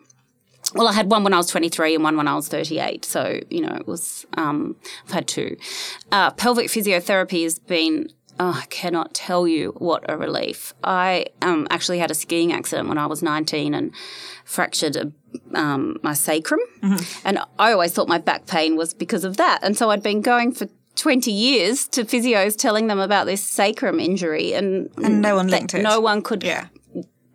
Well, 0.74 0.88
I 0.88 0.92
had 0.92 1.10
one 1.10 1.24
when 1.24 1.34
I 1.34 1.36
was 1.36 1.48
23 1.48 1.94
and 1.94 2.04
one 2.04 2.16
when 2.16 2.28
I 2.28 2.34
was 2.34 2.48
38. 2.48 3.04
So, 3.04 3.40
you 3.50 3.60
know, 3.60 3.74
it 3.74 3.86
was, 3.86 4.26
um, 4.36 4.76
I've 5.06 5.12
had 5.12 5.28
two. 5.28 5.56
Uh, 6.10 6.30
pelvic 6.32 6.68
physiotherapy 6.68 7.42
has 7.42 7.58
been, 7.58 8.08
oh, 8.40 8.60
I 8.62 8.66
cannot 8.66 9.14
tell 9.14 9.46
you 9.46 9.74
what 9.78 10.04
a 10.08 10.16
relief. 10.16 10.72
I 10.82 11.26
um, 11.42 11.66
actually 11.70 11.98
had 11.98 12.10
a 12.10 12.14
skiing 12.14 12.52
accident 12.52 12.88
when 12.88 12.98
I 12.98 13.06
was 13.06 13.22
19 13.22 13.74
and 13.74 13.92
fractured 14.44 14.96
a, 14.96 15.12
um, 15.54 15.98
my 16.02 16.14
sacrum. 16.14 16.60
And 17.24 17.38
I 17.58 17.72
always 17.72 17.92
thought 17.92 18.08
my 18.08 18.18
back 18.18 18.46
pain 18.46 18.76
was 18.76 18.94
because 18.94 19.24
of 19.24 19.36
that. 19.36 19.60
And 19.62 19.76
so 19.76 19.90
I'd 19.90 20.02
been 20.02 20.22
going 20.22 20.52
for 20.52 20.66
20 20.96 21.30
years 21.30 21.88
to 21.88 22.04
physios 22.04 22.56
telling 22.56 22.86
them 22.86 22.98
about 22.98 23.26
this 23.26 23.42
sacrum 23.42 23.98
injury 23.98 24.52
and, 24.52 24.90
And 25.02 25.22
no 25.22 25.36
one 25.36 25.48
linked 25.48 25.74
it. 25.74 25.82
No 25.82 26.00
one 26.00 26.22
could 26.22 26.42
Yeah. 26.42 26.66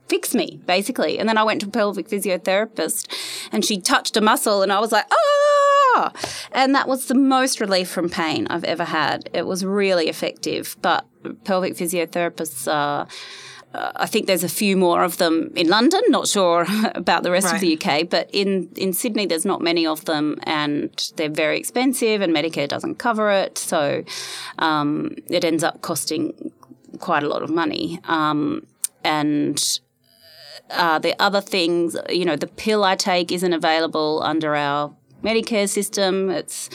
Fix 0.08 0.34
me, 0.34 0.60
basically. 0.66 1.20
And 1.20 1.28
then 1.28 1.38
I 1.38 1.44
went 1.44 1.62
to 1.62 1.68
a 1.68 1.72
pelvic 1.72 2.08
physiotherapist 2.08 3.08
and 3.52 3.64
she 3.64 3.80
touched 3.80 4.18
a 4.18 4.22
muscle 4.22 4.62
and 4.62 4.72
I 4.72 4.80
was 4.80 4.92
like, 4.92 5.06
ah! 5.12 6.12
And 6.52 6.76
that 6.76 6.88
was 6.88 7.06
the 7.06 7.16
most 7.16 7.60
relief 7.60 7.90
from 7.90 8.10
pain 8.10 8.48
I've 8.50 8.64
ever 8.64 8.86
had. 8.86 9.30
It 9.34 9.46
was 9.46 9.66
really 9.66 10.08
effective. 10.08 10.78
But 10.82 11.06
pelvic 11.44 11.76
physiotherapists 11.76 12.72
are. 12.72 13.08
Uh, 13.74 13.92
I 13.98 14.06
think 14.06 14.28
there's 14.28 14.46
a 14.46 14.50
few 14.50 14.78
more 14.78 15.04
of 15.04 15.18
them 15.18 15.52
in 15.56 15.68
London. 15.68 16.02
Not 16.08 16.28
sure 16.28 16.66
about 16.96 17.24
the 17.24 17.32
rest 17.32 17.54
of 17.54 17.60
the 17.60 17.78
UK, 17.78 18.10
but 18.10 18.30
in, 18.32 18.70
in 18.78 18.94
Sydney, 18.94 19.26
there's 19.26 19.46
not 19.46 19.62
many 19.62 19.86
of 19.86 20.06
them, 20.06 20.40
and 20.44 21.12
they're 21.18 21.30
very 21.30 21.58
expensive, 21.60 22.22
and 22.22 22.34
Medicare 22.34 22.68
doesn't 22.68 22.96
cover 22.96 23.30
it, 23.30 23.58
so 23.58 24.06
um, 24.58 25.16
it 25.28 25.44
ends 25.44 25.66
up 25.66 25.82
costing 25.82 26.54
quite 27.00 27.24
a 27.24 27.28
lot 27.28 27.44
of 27.44 27.50
money. 27.50 28.00
Um, 28.06 28.66
and 29.04 29.80
uh, 30.70 31.00
the 31.00 31.20
other 31.22 31.42
things, 31.42 31.96
you 32.10 32.26
know, 32.26 32.36
the 32.36 32.48
pill 32.48 32.84
I 32.84 32.96
take 32.96 33.32
isn't 33.32 33.54
available 33.54 34.22
under 34.24 34.56
our 34.56 34.94
Medicare 35.24 35.68
system. 35.68 36.30
It's 36.30 36.70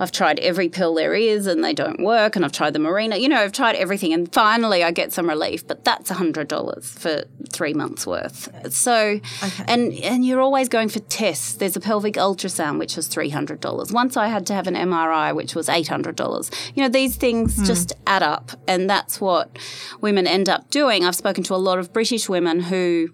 I've 0.00 0.12
tried 0.12 0.38
every 0.38 0.68
pill 0.68 0.94
there 0.94 1.14
is 1.14 1.46
and 1.46 1.64
they 1.64 1.72
don't 1.72 2.00
work, 2.02 2.36
and 2.36 2.44
I've 2.44 2.52
tried 2.52 2.72
the 2.72 2.78
Mirena. 2.78 3.20
You 3.20 3.28
know, 3.28 3.40
I've 3.40 3.52
tried 3.52 3.74
everything, 3.74 4.12
and 4.12 4.32
finally 4.32 4.84
I 4.84 4.92
get 4.92 5.12
some 5.12 5.28
relief. 5.28 5.66
But 5.66 5.84
that's 5.84 6.10
hundred 6.10 6.48
dollars 6.48 6.90
for 6.90 7.24
three 7.50 7.74
months 7.74 8.06
worth. 8.06 8.72
So, 8.72 9.20
and 9.66 9.92
and 9.94 10.24
you're 10.24 10.40
always 10.40 10.68
going 10.68 10.88
for 10.88 11.00
tests. 11.00 11.54
There's 11.54 11.76
a 11.76 11.80
pelvic 11.80 12.14
ultrasound 12.14 12.78
which 12.78 12.96
is 12.96 13.08
three 13.08 13.30
hundred 13.30 13.60
dollars. 13.60 13.92
Once 13.92 14.16
I 14.16 14.28
had 14.28 14.46
to 14.46 14.54
have 14.54 14.66
an 14.66 14.74
MRI 14.74 15.34
which 15.34 15.54
was 15.54 15.68
eight 15.68 15.88
hundred 15.88 16.14
dollars. 16.14 16.50
You 16.74 16.82
know, 16.82 16.88
these 16.88 17.16
things 17.16 17.66
just 17.66 17.92
add 18.06 18.22
up, 18.22 18.52
and 18.68 18.88
that's 18.88 19.20
what 19.20 19.58
women 20.00 20.26
end 20.26 20.48
up 20.48 20.70
doing. 20.70 21.04
I've 21.04 21.16
spoken 21.16 21.42
to 21.44 21.54
a 21.54 21.56
lot 21.56 21.78
of 21.78 21.92
British 21.92 22.28
women 22.28 22.60
who 22.60 23.08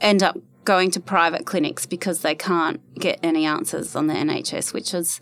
end 0.00 0.22
up 0.22 0.38
going 0.64 0.90
to 0.92 1.00
private 1.00 1.46
clinics 1.46 1.86
because 1.86 2.20
they 2.20 2.34
can't 2.34 2.80
get 2.94 3.18
any 3.22 3.44
answers 3.44 3.96
on 3.96 4.06
the 4.06 4.14
NHS, 4.14 4.72
which 4.72 4.94
is, 4.94 5.20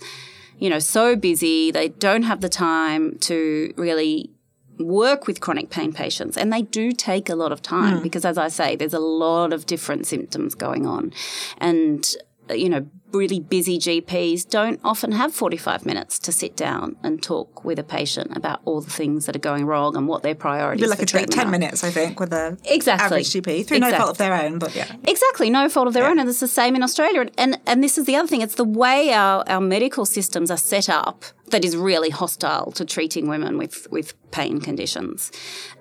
you 0.59 0.69
know, 0.69 0.79
so 0.79 1.17
busy. 1.17 1.71
They 1.71 1.88
don't 1.88 2.25
have 2.25 2.41
the 2.41 2.49
time 2.49 3.19
to 3.21 3.73
really 3.77 4.31
work 4.79 5.27
with 5.27 5.41
chronic 5.41 5.71
pain 5.71 5.93
patients 5.93 6.37
and 6.37 6.53
they 6.53 6.62
do 6.62 6.93
take 6.93 7.29
a 7.29 7.35
lot 7.35 7.51
of 7.51 7.61
time 7.61 7.97
hmm. 7.97 8.03
because 8.03 8.25
as 8.25 8.38
I 8.38 8.47
say 8.47 8.77
there's 8.77 8.95
a 8.95 9.01
lot 9.01 9.53
of 9.53 9.67
different 9.67 10.07
symptoms 10.07 10.55
going 10.55 10.87
on 10.87 11.12
and 11.59 12.09
you 12.49 12.69
know 12.69 12.87
really 13.12 13.40
busy 13.40 13.79
GPs 13.79 14.49
don't 14.49 14.81
often 14.85 15.12
have 15.12 15.33
45 15.35 15.87
minutes 15.87 16.18
to 16.21 16.33
sit 16.33 16.57
down 16.57 16.97
and 17.03 17.23
talk 17.23 17.64
with 17.64 17.79
a 17.79 17.85
patient 17.85 18.37
about 18.37 18.61
all 18.64 18.81
the 18.81 18.90
things 18.90 19.27
that 19.27 19.35
are 19.35 19.38
going 19.40 19.64
wrong 19.64 19.97
and 19.97 20.07
what 20.07 20.23
their 20.23 20.35
priorities 20.35 20.83
It'd 20.83 20.90
like 20.90 21.03
a 21.03 21.07
t- 21.07 21.12
treatment 21.12 21.33
10 21.33 21.47
are. 21.47 21.51
minutes, 21.51 21.85
I 21.85 21.90
think, 21.90 22.21
with 22.21 22.33
a 22.33 22.57
Exactly. 22.64 23.05
average 23.05 23.31
GP 23.31 23.66
through 23.66 23.79
no 23.79 23.90
fault 23.97 24.11
of 24.11 24.18
their 24.18 24.35
own, 24.35 24.59
but 24.59 24.75
yeah. 24.75 24.92
Exactly, 25.07 25.49
no 25.51 25.68
fault 25.68 25.87
of 25.88 25.94
their 25.94 26.07
own, 26.07 26.18
and 26.18 26.29
it's 26.29 26.40
the 26.40 26.49
same 26.49 26.77
in 26.77 26.83
Australia. 26.83 27.21
And, 27.23 27.31
and 27.38 27.59
and 27.66 27.83
this 27.85 27.97
is 27.99 28.05
the 28.07 28.16
other 28.16 28.29
thing; 28.29 28.40
it's 28.42 28.57
the 28.57 28.64
way 28.64 29.12
our, 29.12 29.42
our 29.49 29.61
medical 29.61 30.05
systems 30.05 30.51
are 30.51 30.57
set 30.57 30.88
up 30.88 31.25
that 31.51 31.64
is 31.64 31.77
really 31.77 32.11
hostile 32.11 32.73
to 32.73 32.85
treating 32.85 33.27
women 33.29 33.57
with 33.59 33.87
with 33.90 34.14
pain 34.31 34.61
conditions. 34.61 35.33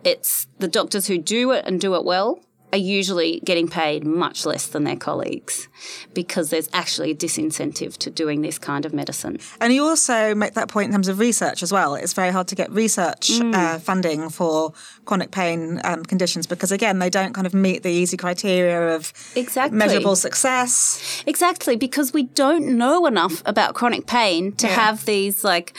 It's 0.04 0.48
the 0.60 0.68
doctors 0.68 1.08
who 1.08 1.18
do 1.18 1.52
it 1.52 1.66
and 1.66 1.80
do 1.82 1.96
it 1.96 2.06
well 2.06 2.40
are 2.74 2.78
usually 2.78 3.40
getting 3.46 3.68
paid 3.70 4.04
much 4.04 4.46
less 4.46 4.68
than 4.68 4.84
their 4.84 4.98
colleagues 4.98 5.70
because 6.14 6.50
there's 6.50 6.68
actually 6.74 7.12
a 7.12 7.16
disincentive 7.16 7.96
to 7.98 8.10
doing 8.10 8.42
this 8.42 8.58
kind 8.60 8.86
of 8.86 8.94
medicine. 8.94 9.40
And 9.62 9.72
you 9.74 9.84
also 9.86 10.36
make 10.36 10.54
that 10.56 10.68
point 10.68 10.88
in 10.88 10.92
terms 10.92 11.08
of 11.08 11.18
research 11.20 11.64
as 11.64 11.72
well. 11.72 11.96
It's 11.96 12.12
very 12.14 12.30
hard 12.32 12.48
to 12.50 12.56
get 12.56 12.70
research 12.72 13.30
Mm. 13.30 13.56
uh, 13.56 13.80
funding 13.80 14.30
for 14.30 14.74
chronic 15.06 15.32
pain 15.32 15.80
um, 15.86 16.04
conditions 16.04 16.46
because, 16.46 16.72
again, 16.74 17.00
they 17.00 17.10
don't 17.10 17.32
kind 17.34 17.48
of 17.48 17.54
meet 17.54 17.84
the 17.84 17.90
easy 17.92 18.18
criteria 18.18 18.96
of 18.96 19.14
Exactly. 19.36 19.78
measurable 19.78 20.18
success. 20.18 21.24
Exactly, 21.26 21.78
because 21.78 22.12
we 22.12 22.24
don't 22.24 22.78
know 22.78 23.06
enough 23.06 23.42
about 23.46 23.76
chronic 23.76 24.08
pain 24.08 24.52
to 24.54 24.68
Yeah. 24.68 24.74
have 24.74 25.06
these 25.06 25.44
like 25.46 25.74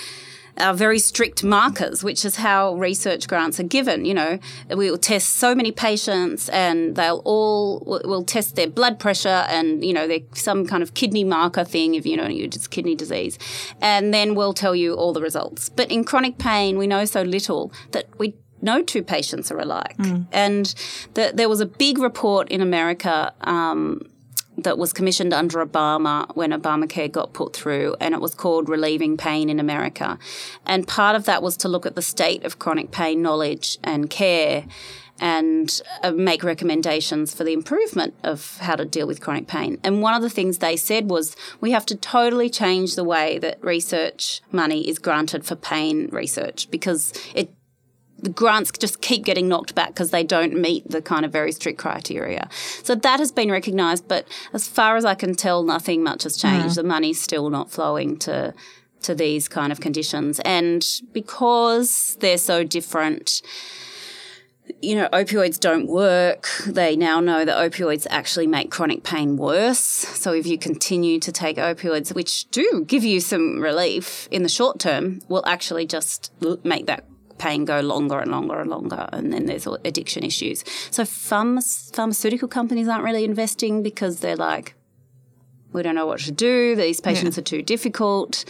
uh, 0.61 0.73
very 0.73 0.99
strict 0.99 1.45
markers, 1.45 2.05
which 2.05 2.25
is 2.25 2.37
how 2.37 2.75
research 2.75 3.29
grants 3.29 3.59
are 3.61 3.65
given. 3.65 4.05
You 4.05 4.15
know, 4.15 4.39
we 4.69 4.91
will 4.91 4.99
test 4.99 5.35
so 5.35 5.55
many 5.55 5.73
patients, 5.73 6.49
and 6.49 6.97
they'll 6.97 7.23
all 7.25 7.83
will 7.87 8.25
test 8.25 8.57
their 8.57 8.69
blood 8.69 8.99
pressure, 8.99 9.47
and 9.49 9.85
you 9.85 9.93
know, 9.93 10.07
they 10.07 10.25
some 10.35 10.67
kind 10.67 10.83
of 10.83 10.95
kidney 10.95 11.25
marker 11.25 11.65
thing 11.65 11.95
if 11.95 12.07
you 12.07 12.17
know 12.17 12.29
you 12.29 12.49
just 12.49 12.71
kidney 12.71 12.95
disease, 12.95 13.39
and 13.81 14.13
then 14.13 14.35
we'll 14.35 14.55
tell 14.55 14.75
you 14.75 14.95
all 14.95 15.13
the 15.13 15.23
results. 15.23 15.69
But 15.69 15.91
in 15.91 16.05
chronic 16.05 16.39
pain, 16.39 16.79
we 16.79 16.87
know 16.87 17.05
so 17.05 17.23
little 17.23 17.73
that 17.93 18.07
we 18.19 18.35
no 18.61 18.83
two 18.83 19.03
patients 19.03 19.51
are 19.53 19.59
alike. 19.59 19.95
And 20.33 20.75
the, 21.15 21.31
there 21.33 21.49
was 21.49 21.61
a 21.61 21.67
big 21.67 21.99
report 21.99 22.49
in 22.49 22.61
America 22.61 23.33
um, 23.43 24.03
that 24.59 24.79
was 24.79 24.93
commissioned 24.93 25.33
under 25.33 25.65
Obama 25.65 26.35
when 26.37 26.51
Obamacare 26.51 27.11
got 27.11 27.33
put 27.33 27.55
through, 27.55 27.97
and 28.01 28.15
it 28.15 28.21
was 28.21 28.35
called 28.35 28.69
Relieving 28.69 29.17
Pain 29.17 29.49
in 29.49 29.61
America. 29.61 30.19
And 30.67 30.87
part 30.87 31.17
of 31.17 31.25
that 31.25 31.43
was 31.43 31.57
to 31.59 31.69
look 31.69 31.87
at 31.87 31.95
the 31.95 32.03
state 32.03 32.45
of 32.45 32.59
chronic 32.59 32.91
pain 32.91 33.23
knowledge 33.23 33.79
and 33.83 34.11
care 34.11 34.65
and 35.21 35.81
uh, 36.03 36.13
make 36.13 36.45
recommendations 36.45 37.35
for 37.35 37.45
the 37.45 37.53
improvement 37.53 38.15
of 38.23 38.59
how 38.59 38.77
to 38.77 38.85
deal 38.85 39.07
with 39.07 39.21
chronic 39.21 39.47
pain. 39.47 39.79
And 39.83 40.01
one 40.01 40.15
of 40.15 40.23
the 40.23 40.31
things 40.31 40.59
they 40.59 40.77
said 40.77 41.11
was 41.11 41.35
we 41.61 41.73
have 41.73 41.87
to 41.87 41.97
totally 41.97 42.49
change 42.49 42.95
the 42.95 43.05
way 43.05 43.39
that 43.39 43.63
research 43.63 44.41
money 44.53 44.89
is 44.89 44.99
granted 44.99 45.45
for 45.45 45.57
pain 45.57 46.09
research 46.13 46.71
because 46.71 47.13
it 47.35 47.51
the 48.21 48.31
grants 48.31 48.73
just 48.73 49.01
keep 49.01 49.25
getting 49.25 49.49
knocked 49.49 49.75
back 49.75 49.89
because 49.89 50.11
they 50.11 50.25
don't 50.25 50.55
meet 50.61 50.89
the 50.91 51.01
kind 51.01 51.25
of 51.25 51.33
very 51.33 51.53
strict 51.53 51.79
criteria. 51.79 52.49
So 52.83 52.95
that 52.95 53.21
has 53.21 53.33
been 53.33 53.51
recognised, 53.51 54.09
but 54.09 54.27
as 54.53 54.67
far 54.67 54.97
as 54.97 55.05
I 55.05 55.15
can 55.15 55.35
tell, 55.35 55.63
nothing 55.63 56.03
much 56.03 56.25
has 56.25 56.37
changed. 56.37 56.73
Mm. 56.73 56.77
The 56.77 56.85
money's 56.85 57.21
still 57.21 57.51
not 57.51 57.71
flowing 57.71 58.19
to 58.21 58.55
to 59.01 59.15
these 59.15 59.47
kind 59.47 59.71
of 59.71 59.81
conditions, 59.81 60.41
and 60.41 60.85
because 61.13 62.17
they're 62.21 62.39
so 62.39 62.65
different. 62.65 63.43
You 64.83 64.97
know, 64.97 65.09
opioids 65.15 65.59
don't 65.59 65.89
work. 65.89 66.47
They 66.67 66.95
now 66.95 67.21
know 67.21 67.47
that 67.47 67.57
opioids 67.57 68.07
actually 68.11 68.47
make 68.47 68.71
chronic 68.71 69.03
pain 69.03 69.39
worse. 69.39 69.79
So, 69.79 70.33
if 70.35 70.47
you 70.47 70.59
continue 70.59 71.19
to 71.21 71.33
take 71.33 71.57
opioids, 71.57 72.15
which 72.15 72.51
do 72.51 72.85
give 72.87 73.03
you 73.03 73.21
some 73.21 73.61
relief 73.61 74.29
in 74.31 74.43
the 74.43 74.49
short 74.49 74.79
term, 74.79 75.23
will 75.27 75.43
actually 75.47 75.87
just 75.87 76.33
make 76.65 76.87
that 76.87 77.05
pain 77.39 77.65
go 77.65 77.81
longer 77.81 78.19
and 78.19 78.31
longer 78.31 78.61
and 78.61 78.71
longer, 78.71 79.09
and 79.13 79.33
then 79.33 79.47
there's 79.47 79.67
addiction 79.85 80.25
issues. 80.25 80.65
So 80.91 81.05
pharma- 81.05 81.95
pharmaceutical 81.95 82.49
companies 82.49 82.89
aren't 82.89 83.05
really 83.05 83.25
investing 83.25 83.83
because 83.83 84.21
they're 84.21 84.37
like, 84.37 84.75
we 85.73 85.83
don't 85.83 85.95
know 85.95 86.07
what 86.07 86.21
to 86.21 86.33
do. 86.33 86.77
These 86.77 87.01
patients 87.01 87.37
yeah. 87.37 87.41
are 87.41 87.45
too 87.45 87.63
difficult. 87.63 88.45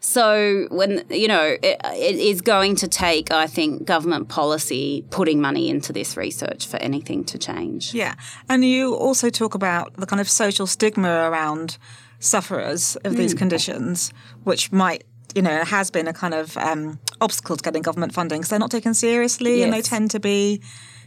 So 0.00 0.66
when 0.70 1.04
you 1.10 1.28
know 1.28 1.56
it, 1.62 1.80
it 1.84 2.16
is 2.16 2.40
going 2.40 2.76
to 2.76 2.88
take, 2.88 3.32
I 3.32 3.46
think, 3.46 3.84
government 3.84 4.28
policy 4.28 5.04
putting 5.10 5.40
money 5.40 5.68
into 5.68 5.92
this 5.92 6.16
research 6.16 6.66
for 6.66 6.76
anything 6.76 7.24
to 7.24 7.38
change. 7.38 7.94
Yeah, 7.94 8.14
and 8.48 8.64
you 8.64 8.94
also 8.94 9.28
talk 9.30 9.54
about 9.54 9.94
the 9.94 10.06
kind 10.06 10.20
of 10.20 10.30
social 10.30 10.66
stigma 10.66 11.28
around 11.28 11.78
sufferers 12.20 12.96
of 13.04 13.16
these 13.16 13.34
mm. 13.34 13.38
conditions, 13.38 14.12
which 14.44 14.72
might 14.72 15.04
you 15.34 15.42
know, 15.42 15.60
it 15.60 15.68
has 15.68 15.90
been 15.90 16.08
a 16.08 16.12
kind 16.12 16.34
of 16.34 16.56
um, 16.56 16.98
obstacle 17.20 17.56
to 17.56 17.62
getting 17.62 17.82
government 17.82 18.14
funding 18.14 18.40
because 18.40 18.50
they're 18.50 18.58
not 18.58 18.70
taken 18.70 18.94
seriously 18.94 19.58
yes. 19.58 19.64
and 19.64 19.72
they 19.72 19.82
tend 19.82 20.10
to 20.12 20.20
be. 20.20 20.62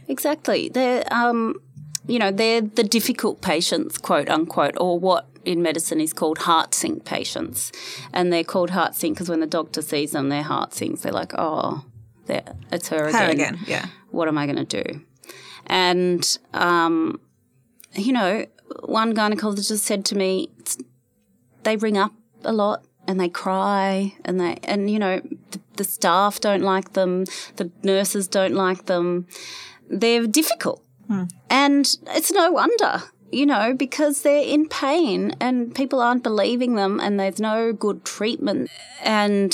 Exactly. 0.08 0.68
They're, 0.68 1.04
um, 1.12 1.56
you 2.06 2.18
know, 2.18 2.30
they're 2.30 2.60
the 2.60 2.84
difficult 2.84 3.40
patients, 3.40 3.98
quote 3.98 4.28
unquote, 4.28 4.74
or 4.80 4.98
what 4.98 5.28
in 5.44 5.62
medicine 5.62 6.00
is 6.00 6.12
called 6.12 6.38
heart 6.38 6.74
sink 6.74 7.04
patients. 7.04 7.72
And 8.12 8.32
they're 8.32 8.44
called 8.44 8.70
heart 8.70 8.94
sink 8.94 9.16
because 9.16 9.28
when 9.28 9.40
the 9.40 9.46
doctor 9.46 9.82
sees 9.82 10.12
them, 10.12 10.28
their 10.28 10.42
heart 10.42 10.74
sinks. 10.74 11.02
They're 11.02 11.12
like, 11.12 11.32
oh, 11.36 11.84
it's 12.28 12.88
her 12.88 13.08
again. 13.08 13.22
Her 13.22 13.30
again, 13.30 13.58
yeah. 13.66 13.86
What 14.10 14.28
am 14.28 14.38
I 14.38 14.46
going 14.46 14.64
to 14.64 14.82
do? 14.82 15.00
And, 15.66 16.38
um, 16.54 17.20
you 17.94 18.12
know, 18.12 18.46
one 18.84 19.14
gynecologist 19.14 19.78
said 19.78 20.04
to 20.06 20.16
me, 20.16 20.50
they 21.62 21.76
ring 21.76 21.96
up 21.96 22.12
a 22.44 22.52
lot 22.52 22.84
and 23.06 23.20
they 23.20 23.28
cry 23.28 24.14
and 24.24 24.40
they 24.40 24.58
and 24.62 24.90
you 24.90 24.98
know 24.98 25.20
the, 25.50 25.60
the, 25.76 25.84
staff 25.84 26.40
don't 26.40 26.62
like 26.62 26.92
them 26.92 27.24
the 27.56 27.70
nurses 27.82 28.28
don't 28.28 28.54
like 28.54 28.86
them. 28.86 29.26
They're 29.88 30.26
difficult. 30.26 30.84
Hmm. 31.08 31.24
and 31.50 31.84
it's 32.10 32.30
no 32.30 32.52
wonder 32.52 33.02
you 33.32 33.44
know 33.44 33.74
because 33.74 34.22
they're 34.22 34.44
in 34.44 34.68
pain 34.68 35.34
and 35.40 35.74
people 35.74 36.00
aren't 36.00 36.22
believing 36.22 36.76
them 36.76 37.00
and 37.00 37.18
there's 37.18 37.40
no 37.40 37.72
good 37.72 38.04
treatment. 38.04 38.70
And 39.02 39.52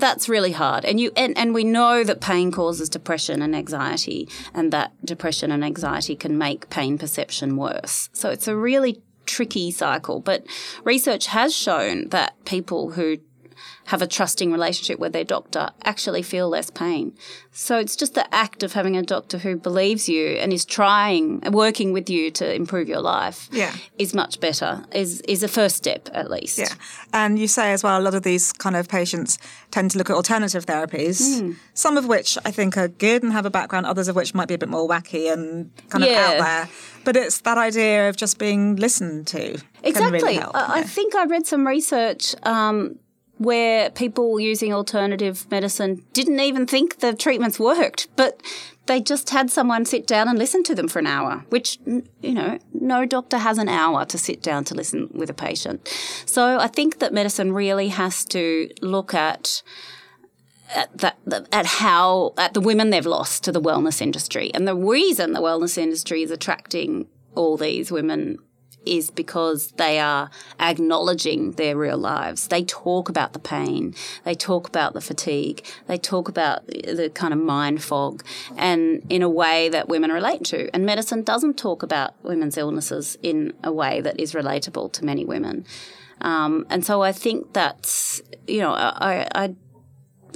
that's 0.00 0.28
really 0.28 0.52
hard. 0.52 0.84
And 0.84 0.98
you 0.98 1.12
and, 1.16 1.36
and 1.36 1.54
we 1.54 1.64
know 1.64 2.04
that 2.04 2.20
pain 2.20 2.50
causes 2.50 2.88
depression 2.88 3.42
and 3.42 3.54
anxiety 3.54 4.28
and 4.54 4.72
that 4.72 4.92
depression 5.04 5.52
and 5.52 5.64
anxiety 5.64 6.16
can 6.16 6.38
make 6.38 6.70
pain 6.70 6.98
perception 6.98 7.56
worse. 7.56 8.08
So 8.12 8.30
it's 8.30 8.48
a 8.48 8.56
really 8.56 9.02
tricky 9.26 9.70
cycle. 9.70 10.20
But 10.20 10.44
research 10.84 11.26
has 11.26 11.54
shown 11.54 12.08
that 12.08 12.44
people 12.44 12.92
who 12.92 13.18
have 13.92 14.00
a 14.00 14.06
trusting 14.06 14.50
relationship 14.50 14.98
with 14.98 15.12
their 15.12 15.22
doctor 15.22 15.68
actually 15.84 16.22
feel 16.22 16.48
less 16.48 16.70
pain. 16.70 17.12
So 17.50 17.78
it's 17.78 17.94
just 17.94 18.14
the 18.14 18.34
act 18.34 18.62
of 18.62 18.72
having 18.72 18.96
a 18.96 19.02
doctor 19.02 19.36
who 19.36 19.54
believes 19.58 20.08
you 20.08 20.28
and 20.28 20.50
is 20.50 20.64
trying, 20.64 21.42
working 21.50 21.92
with 21.92 22.08
you 22.08 22.30
to 22.30 22.54
improve 22.54 22.88
your 22.88 23.02
life 23.02 23.50
yeah. 23.52 23.74
is 23.98 24.14
much 24.14 24.40
better, 24.40 24.86
is, 24.92 25.20
is 25.28 25.42
a 25.42 25.48
first 25.48 25.76
step 25.76 26.08
at 26.14 26.30
least. 26.30 26.56
Yeah. 26.56 26.72
And 27.12 27.38
you 27.38 27.46
say 27.46 27.74
as 27.74 27.84
well, 27.84 28.00
a 28.00 28.02
lot 28.02 28.14
of 28.14 28.22
these 28.22 28.50
kind 28.54 28.76
of 28.76 28.88
patients 28.88 29.36
tend 29.70 29.90
to 29.90 29.98
look 29.98 30.08
at 30.08 30.16
alternative 30.16 30.64
therapies, 30.64 31.20
mm. 31.20 31.56
some 31.74 31.98
of 31.98 32.06
which 32.06 32.38
I 32.46 32.50
think 32.50 32.78
are 32.78 32.88
good 32.88 33.22
and 33.22 33.30
have 33.30 33.44
a 33.44 33.50
background, 33.50 33.84
others 33.84 34.08
of 34.08 34.16
which 34.16 34.34
might 34.34 34.48
be 34.48 34.54
a 34.54 34.58
bit 34.58 34.70
more 34.70 34.88
wacky 34.88 35.30
and 35.30 35.70
kind 35.90 36.02
of 36.02 36.10
out 36.10 36.38
there. 36.38 36.68
But 37.04 37.16
it's 37.16 37.42
that 37.42 37.58
idea 37.58 38.08
of 38.08 38.16
just 38.16 38.38
being 38.38 38.76
listened 38.76 39.26
to. 39.26 39.60
Exactly. 39.82 40.20
Really 40.20 40.36
help, 40.36 40.56
I, 40.56 40.78
I 40.78 40.82
think 40.84 41.14
I 41.14 41.26
read 41.26 41.46
some 41.46 41.66
research 41.66 42.34
um, 42.44 42.98
where 43.42 43.90
people 43.90 44.40
using 44.40 44.72
alternative 44.72 45.50
medicine 45.50 46.04
didn't 46.12 46.40
even 46.40 46.66
think 46.66 46.98
the 46.98 47.14
treatments 47.14 47.58
worked, 47.58 48.08
but 48.16 48.40
they 48.86 49.00
just 49.00 49.30
had 49.30 49.50
someone 49.50 49.84
sit 49.84 50.06
down 50.06 50.28
and 50.28 50.38
listen 50.38 50.62
to 50.64 50.74
them 50.74 50.88
for 50.88 50.98
an 50.98 51.06
hour, 51.06 51.44
which, 51.50 51.78
you 51.86 52.34
know, 52.34 52.58
no 52.72 53.06
doctor 53.06 53.38
has 53.38 53.58
an 53.58 53.68
hour 53.68 54.04
to 54.06 54.18
sit 54.18 54.42
down 54.42 54.64
to 54.64 54.74
listen 54.74 55.08
with 55.12 55.30
a 55.30 55.34
patient. 55.34 55.86
So 56.26 56.58
I 56.58 56.66
think 56.66 56.98
that 56.98 57.12
medicine 57.12 57.52
really 57.52 57.88
has 57.88 58.24
to 58.26 58.70
look 58.80 59.14
at 59.14 59.62
at 60.74 60.96
that 60.98 61.18
at 61.52 61.66
how 61.66 62.32
at 62.38 62.54
the 62.54 62.60
women 62.60 62.90
they've 62.90 63.04
lost 63.04 63.44
to 63.44 63.52
the 63.52 63.60
wellness 63.60 64.00
industry 64.00 64.50
and 64.54 64.66
the 64.66 64.74
reason 64.74 65.34
the 65.34 65.40
wellness 65.40 65.76
industry 65.76 66.22
is 66.22 66.30
attracting 66.30 67.06
all 67.34 67.58
these 67.58 67.92
women 67.92 68.38
is 68.84 69.10
because 69.10 69.72
they 69.72 69.98
are 69.98 70.30
acknowledging 70.58 71.52
their 71.52 71.76
real 71.76 71.98
lives. 71.98 72.48
They 72.48 72.64
talk 72.64 73.08
about 73.08 73.32
the 73.32 73.38
pain, 73.38 73.94
they 74.24 74.34
talk 74.34 74.68
about 74.68 74.94
the 74.94 75.00
fatigue, 75.00 75.64
they 75.86 75.98
talk 75.98 76.28
about 76.28 76.66
the 76.66 77.10
kind 77.14 77.32
of 77.32 77.40
mind 77.40 77.82
fog, 77.82 78.24
and 78.56 79.02
in 79.08 79.22
a 79.22 79.28
way 79.28 79.68
that 79.68 79.88
women 79.88 80.10
relate 80.10 80.44
to. 80.44 80.70
And 80.74 80.86
medicine 80.86 81.22
doesn't 81.22 81.58
talk 81.58 81.82
about 81.82 82.14
women's 82.22 82.56
illnesses 82.56 83.18
in 83.22 83.52
a 83.62 83.72
way 83.72 84.00
that 84.00 84.18
is 84.18 84.32
relatable 84.32 84.92
to 84.92 85.04
many 85.04 85.24
women. 85.24 85.64
Um, 86.20 86.66
and 86.70 86.84
so 86.84 87.02
I 87.02 87.12
think 87.12 87.52
that's, 87.52 88.22
you 88.46 88.60
know, 88.60 88.72
I, 88.72 89.26
I 89.34 89.54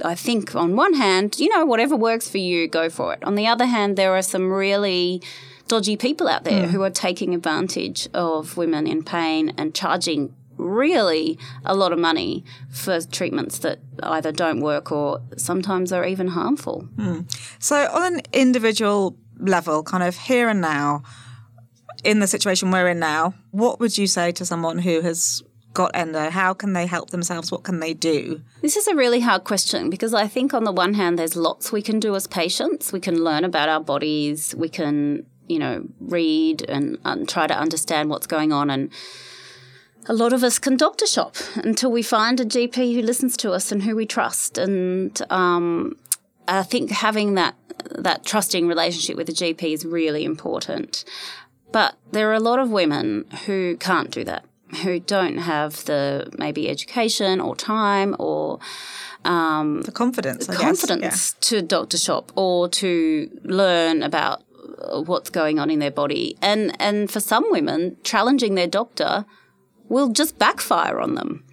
I 0.03 0.15
think 0.15 0.55
on 0.55 0.75
one 0.75 0.93
hand, 0.93 1.39
you 1.39 1.49
know, 1.49 1.65
whatever 1.65 1.95
works 1.95 2.29
for 2.29 2.37
you, 2.37 2.67
go 2.67 2.89
for 2.89 3.13
it. 3.13 3.23
On 3.23 3.35
the 3.35 3.47
other 3.47 3.65
hand, 3.65 3.97
there 3.97 4.15
are 4.15 4.21
some 4.21 4.51
really 4.51 5.21
dodgy 5.67 5.97
people 5.97 6.27
out 6.27 6.43
there 6.43 6.67
mm. 6.67 6.69
who 6.69 6.81
are 6.83 6.89
taking 6.89 7.33
advantage 7.33 8.07
of 8.13 8.57
women 8.57 8.87
in 8.87 9.03
pain 9.03 9.53
and 9.57 9.73
charging 9.73 10.33
really 10.57 11.37
a 11.65 11.75
lot 11.75 11.93
of 11.93 11.99
money 11.99 12.43
for 12.71 12.99
treatments 13.01 13.59
that 13.59 13.79
either 14.03 14.31
don't 14.31 14.59
work 14.59 14.91
or 14.91 15.21
sometimes 15.37 15.91
are 15.91 16.05
even 16.05 16.29
harmful. 16.29 16.87
Mm. 16.95 17.31
So, 17.59 17.89
on 17.91 18.15
an 18.15 18.21
individual 18.33 19.15
level, 19.37 19.83
kind 19.83 20.03
of 20.03 20.17
here 20.17 20.49
and 20.49 20.61
now, 20.61 21.03
in 22.03 22.19
the 22.19 22.27
situation 22.27 22.71
we're 22.71 22.89
in 22.89 22.99
now, 22.99 23.33
what 23.51 23.79
would 23.79 23.97
you 23.97 24.07
say 24.07 24.31
to 24.33 24.45
someone 24.45 24.79
who 24.79 25.01
has 25.01 25.43
got 25.73 25.91
endo? 25.93 26.29
How 26.29 26.53
can 26.53 26.73
they 26.73 26.87
help 26.87 27.11
themselves? 27.11 27.51
What 27.51 27.63
can 27.63 27.79
they 27.79 27.93
do? 27.93 28.41
This 28.61 28.75
is 28.75 28.87
a 28.87 28.95
really 28.95 29.19
hard 29.19 29.43
question 29.43 29.89
because 29.89 30.13
I 30.13 30.27
think, 30.27 30.53
on 30.53 30.63
the 30.63 30.71
one 30.71 30.93
hand, 30.95 31.19
there's 31.19 31.35
lots 31.35 31.71
we 31.71 31.81
can 31.81 31.99
do 31.99 32.15
as 32.15 32.27
patients. 32.27 32.91
We 32.91 32.99
can 32.99 33.23
learn 33.23 33.43
about 33.43 33.69
our 33.69 33.81
bodies, 33.81 34.55
we 34.55 34.69
can 34.69 35.25
you 35.47 35.59
know, 35.59 35.87
read 35.99 36.67
and, 36.69 36.97
and 37.05 37.27
try 37.27 37.47
to 37.47 37.57
understand 37.57 38.09
what's 38.09 38.27
going 38.27 38.51
on. 38.51 38.69
And 38.69 38.91
a 40.07 40.13
lot 40.13 40.33
of 40.33 40.43
us 40.43 40.59
can 40.59 40.77
doctor 40.77 41.05
shop 41.05 41.35
until 41.55 41.91
we 41.91 42.01
find 42.01 42.39
a 42.39 42.45
GP 42.45 42.95
who 42.95 43.01
listens 43.01 43.35
to 43.37 43.51
us 43.51 43.71
and 43.71 43.83
who 43.83 43.95
we 43.95 44.05
trust. 44.05 44.57
And 44.57 45.19
um, 45.29 45.97
I 46.47 46.63
think 46.63 46.91
having 46.91 47.35
that 47.35 47.55
that 47.91 48.25
trusting 48.25 48.67
relationship 48.67 49.15
with 49.15 49.27
the 49.27 49.33
GP 49.33 49.73
is 49.73 49.85
really 49.85 50.23
important. 50.23 51.05
But 51.71 51.95
there 52.11 52.29
are 52.29 52.33
a 52.33 52.39
lot 52.39 52.59
of 52.59 52.71
women 52.71 53.25
who 53.45 53.77
can't 53.77 54.09
do 54.09 54.23
that, 54.23 54.45
who 54.81 54.99
don't 54.99 55.37
have 55.37 55.85
the 55.85 56.31
maybe 56.37 56.69
education 56.69 57.39
or 57.39 57.55
time 57.55 58.15
or 58.17 58.59
um, 59.25 59.81
the 59.81 59.91
confidence, 59.91 60.49
I 60.49 60.55
confidence 60.55 61.35
yeah. 61.35 61.47
to 61.49 61.61
doctor 61.61 61.97
shop 61.97 62.31
or 62.35 62.69
to 62.69 63.29
learn 63.43 64.01
about 64.01 64.43
what's 65.05 65.29
going 65.29 65.59
on 65.59 65.69
in 65.69 65.79
their 65.79 65.91
body. 65.91 66.37
And, 66.41 66.75
and 66.79 67.09
for 67.09 67.19
some 67.19 67.49
women, 67.51 67.97
challenging 68.03 68.55
their 68.55 68.67
doctor 68.67 69.25
will 69.89 70.09
just 70.09 70.37
backfire 70.37 70.99
on 70.99 71.15
them. 71.15 71.43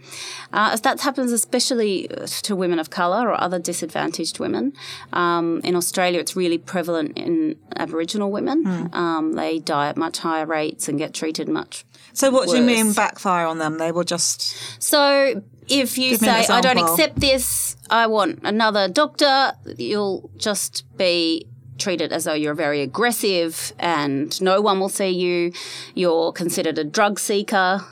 Uh, 0.52 0.76
that 0.76 1.00
happens 1.00 1.32
especially 1.32 2.08
to 2.42 2.54
women 2.54 2.78
of 2.78 2.90
colour 2.90 3.28
or 3.28 3.40
other 3.40 3.58
disadvantaged 3.58 4.38
women. 4.38 4.72
Um, 5.12 5.60
in 5.64 5.74
Australia, 5.74 6.20
it's 6.20 6.36
really 6.36 6.58
prevalent 6.58 7.16
in 7.16 7.56
Aboriginal 7.76 8.30
women. 8.30 8.64
Mm. 8.64 8.94
Um, 8.94 9.32
they 9.32 9.58
die 9.58 9.88
at 9.88 9.96
much 9.96 10.18
higher 10.18 10.46
rates 10.46 10.88
and 10.88 10.98
get 10.98 11.14
treated 11.14 11.48
much. 11.48 11.84
So, 12.12 12.30
what 12.30 12.42
worse. 12.42 12.52
do 12.52 12.58
you 12.58 12.64
mean 12.64 12.92
backfire 12.92 13.46
on 13.46 13.58
them? 13.58 13.78
They 13.78 13.90
will 13.90 14.04
just. 14.04 14.82
So, 14.82 15.42
if 15.68 15.98
you 15.98 16.16
say, 16.16 16.46
I 16.48 16.60
don't 16.60 16.78
accept 16.78 17.18
this, 17.18 17.76
I 17.90 18.06
want 18.06 18.40
another 18.44 18.86
doctor, 18.88 19.54
you'll 19.76 20.30
just 20.36 20.84
be 20.96 21.48
treated 21.78 22.12
as 22.12 22.24
though 22.24 22.34
you're 22.34 22.54
very 22.54 22.80
aggressive 22.80 23.72
and 23.78 24.40
no 24.40 24.60
one 24.60 24.80
will 24.80 24.88
see 24.88 25.08
you. 25.08 25.52
You're 25.94 26.32
considered 26.32 26.78
a 26.78 26.84
drug 26.84 27.18
seeker. 27.18 27.84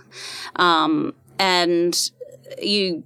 Um, 0.57 1.14
and 1.38 2.11
you, 2.61 3.05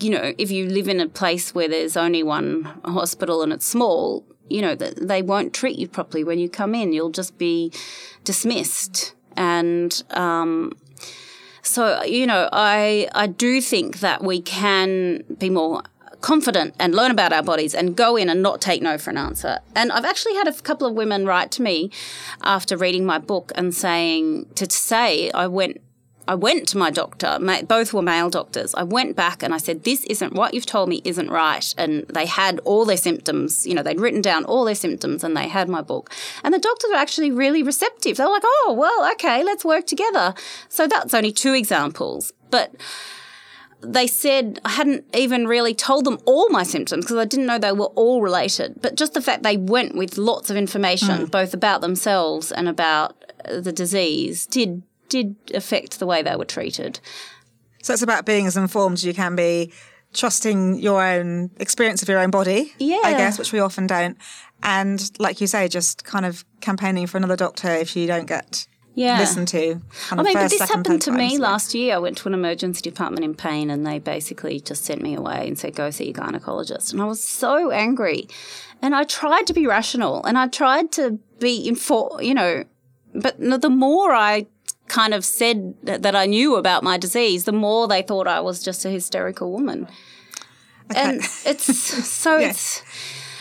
you 0.00 0.10
know, 0.10 0.32
if 0.38 0.50
you 0.50 0.68
live 0.68 0.88
in 0.88 1.00
a 1.00 1.08
place 1.08 1.54
where 1.54 1.68
there's 1.68 1.96
only 1.96 2.22
one 2.22 2.64
hospital 2.84 3.42
and 3.42 3.52
it's 3.52 3.66
small, 3.66 4.24
you 4.48 4.60
know, 4.60 4.74
they 4.74 5.22
won't 5.22 5.54
treat 5.54 5.78
you 5.78 5.88
properly 5.88 6.24
when 6.24 6.38
you 6.38 6.48
come 6.48 6.74
in. 6.74 6.92
You'll 6.92 7.10
just 7.10 7.38
be 7.38 7.72
dismissed. 8.24 9.14
And, 9.36 10.02
um, 10.10 10.72
so, 11.62 12.02
you 12.02 12.26
know, 12.26 12.48
I, 12.52 13.08
I 13.14 13.26
do 13.26 13.60
think 13.60 14.00
that 14.00 14.22
we 14.22 14.42
can 14.42 15.24
be 15.38 15.48
more 15.48 15.82
confident 16.24 16.74
and 16.80 16.94
learn 16.94 17.10
about 17.10 17.34
our 17.34 17.42
bodies 17.42 17.74
and 17.74 17.94
go 17.94 18.16
in 18.16 18.30
and 18.30 18.40
not 18.40 18.58
take 18.58 18.80
no 18.80 18.96
for 18.96 19.10
an 19.10 19.18
answer. 19.18 19.58
And 19.76 19.92
I've 19.92 20.06
actually 20.06 20.34
had 20.34 20.48
a 20.48 20.54
couple 20.54 20.86
of 20.86 20.94
women 20.94 21.26
write 21.26 21.50
to 21.52 21.62
me 21.62 21.90
after 22.40 22.78
reading 22.78 23.04
my 23.04 23.18
book 23.18 23.52
and 23.56 23.74
saying 23.74 24.46
to 24.54 24.68
say 24.70 25.30
I 25.32 25.46
went 25.46 25.82
I 26.26 26.34
went 26.34 26.66
to 26.68 26.78
my 26.78 26.90
doctor, 26.90 27.38
both 27.68 27.92
were 27.92 28.00
male 28.00 28.30
doctors. 28.30 28.74
I 28.74 28.82
went 28.82 29.14
back 29.14 29.42
and 29.42 29.52
I 29.52 29.58
said, 29.58 29.84
This 29.84 30.04
isn't 30.04 30.32
what 30.32 30.54
you've 30.54 30.64
told 30.64 30.88
me, 30.88 31.02
isn't 31.04 31.28
right. 31.28 31.74
And 31.76 32.06
they 32.08 32.24
had 32.24 32.60
all 32.60 32.86
their 32.86 32.96
symptoms, 32.96 33.66
you 33.66 33.74
know, 33.74 33.82
they'd 33.82 34.00
written 34.00 34.22
down 34.22 34.46
all 34.46 34.64
their 34.64 34.74
symptoms 34.74 35.22
and 35.22 35.36
they 35.36 35.48
had 35.48 35.68
my 35.68 35.82
book. 35.82 36.10
And 36.42 36.54
the 36.54 36.58
doctors 36.58 36.88
were 36.90 36.96
actually 36.96 37.30
really 37.32 37.62
receptive. 37.62 38.16
They 38.16 38.24
were 38.24 38.30
like, 38.30 38.42
Oh, 38.46 38.74
well, 38.78 39.12
okay, 39.12 39.44
let's 39.44 39.66
work 39.66 39.86
together. 39.86 40.32
So 40.70 40.86
that's 40.86 41.12
only 41.12 41.32
two 41.32 41.52
examples. 41.52 42.32
But 42.50 42.74
they 43.84 44.06
said 44.06 44.60
I 44.64 44.70
hadn't 44.70 45.04
even 45.14 45.46
really 45.46 45.74
told 45.74 46.04
them 46.04 46.18
all 46.24 46.48
my 46.50 46.62
symptoms 46.62 47.04
because 47.04 47.18
I 47.18 47.24
didn't 47.24 47.46
know 47.46 47.58
they 47.58 47.72
were 47.72 47.86
all 47.86 48.22
related. 48.22 48.80
But 48.80 48.96
just 48.96 49.14
the 49.14 49.20
fact 49.20 49.42
they 49.42 49.56
went 49.56 49.94
with 49.94 50.18
lots 50.18 50.50
of 50.50 50.56
information, 50.56 51.26
mm. 51.26 51.30
both 51.30 51.54
about 51.54 51.80
themselves 51.80 52.52
and 52.52 52.68
about 52.68 53.16
the 53.48 53.72
disease, 53.72 54.46
did 54.46 54.82
did 55.08 55.36
affect 55.54 55.98
the 55.98 56.06
way 56.06 56.22
they 56.22 56.36
were 56.36 56.44
treated. 56.44 57.00
So 57.82 57.92
it's 57.92 58.02
about 58.02 58.24
being 58.24 58.46
as 58.46 58.56
informed 58.56 58.94
as 58.94 59.04
you 59.04 59.12
can 59.12 59.36
be, 59.36 59.72
trusting 60.14 60.78
your 60.78 61.04
own 61.04 61.50
experience 61.58 62.02
of 62.02 62.08
your 62.08 62.18
own 62.18 62.30
body, 62.30 62.72
yeah. 62.78 63.00
I 63.04 63.12
guess, 63.12 63.38
which 63.38 63.52
we 63.52 63.60
often 63.60 63.86
don't. 63.86 64.16
And 64.62 65.10
like 65.18 65.40
you 65.40 65.46
say, 65.46 65.68
just 65.68 66.04
kind 66.04 66.24
of 66.24 66.44
campaigning 66.60 67.06
for 67.06 67.18
another 67.18 67.36
doctor 67.36 67.68
if 67.68 67.94
you 67.94 68.06
don't 68.06 68.26
get 68.26 68.66
yeah. 68.94 69.18
listened 69.18 69.48
to. 69.48 69.80
I 70.10 70.22
mean, 70.22 70.34
but 70.34 70.50
this 70.50 70.60
happened 70.60 71.02
to 71.02 71.10
me 71.10 71.38
last 71.38 71.74
year. 71.74 71.94
I 71.96 71.98
went 71.98 72.16
to 72.18 72.28
an 72.28 72.34
emergency 72.34 72.82
department 72.82 73.24
in 73.24 73.34
pain 73.34 73.70
and 73.70 73.86
they 73.86 73.98
basically 73.98 74.60
just 74.60 74.84
sent 74.84 75.02
me 75.02 75.14
away 75.14 75.46
and 75.46 75.58
said, 75.58 75.74
go 75.74 75.90
see 75.90 76.06
your 76.06 76.14
gynecologist. 76.14 76.92
And 76.92 77.02
I 77.02 77.04
was 77.04 77.22
so 77.22 77.70
angry. 77.70 78.28
And 78.80 78.94
I 78.94 79.04
tried 79.04 79.46
to 79.48 79.54
be 79.54 79.66
rational 79.66 80.24
and 80.24 80.38
I 80.38 80.48
tried 80.48 80.92
to 80.92 81.18
be 81.40 81.66
informed, 81.66 82.24
you 82.24 82.34
know, 82.34 82.64
but 83.14 83.36
the 83.38 83.70
more 83.70 84.12
I 84.12 84.46
kind 84.88 85.14
of 85.14 85.24
said 85.24 85.74
that 85.82 86.14
I 86.14 86.26
knew 86.26 86.56
about 86.56 86.82
my 86.82 86.98
disease, 86.98 87.44
the 87.44 87.52
more 87.52 87.88
they 87.88 88.02
thought 88.02 88.26
I 88.26 88.40
was 88.40 88.62
just 88.62 88.84
a 88.84 88.90
hysterical 88.90 89.50
woman. 89.50 89.88
Okay. 90.90 91.00
And 91.00 91.20
it's 91.46 91.64
so 92.08 92.38
yeah. 92.38 92.50
it's 92.50 92.82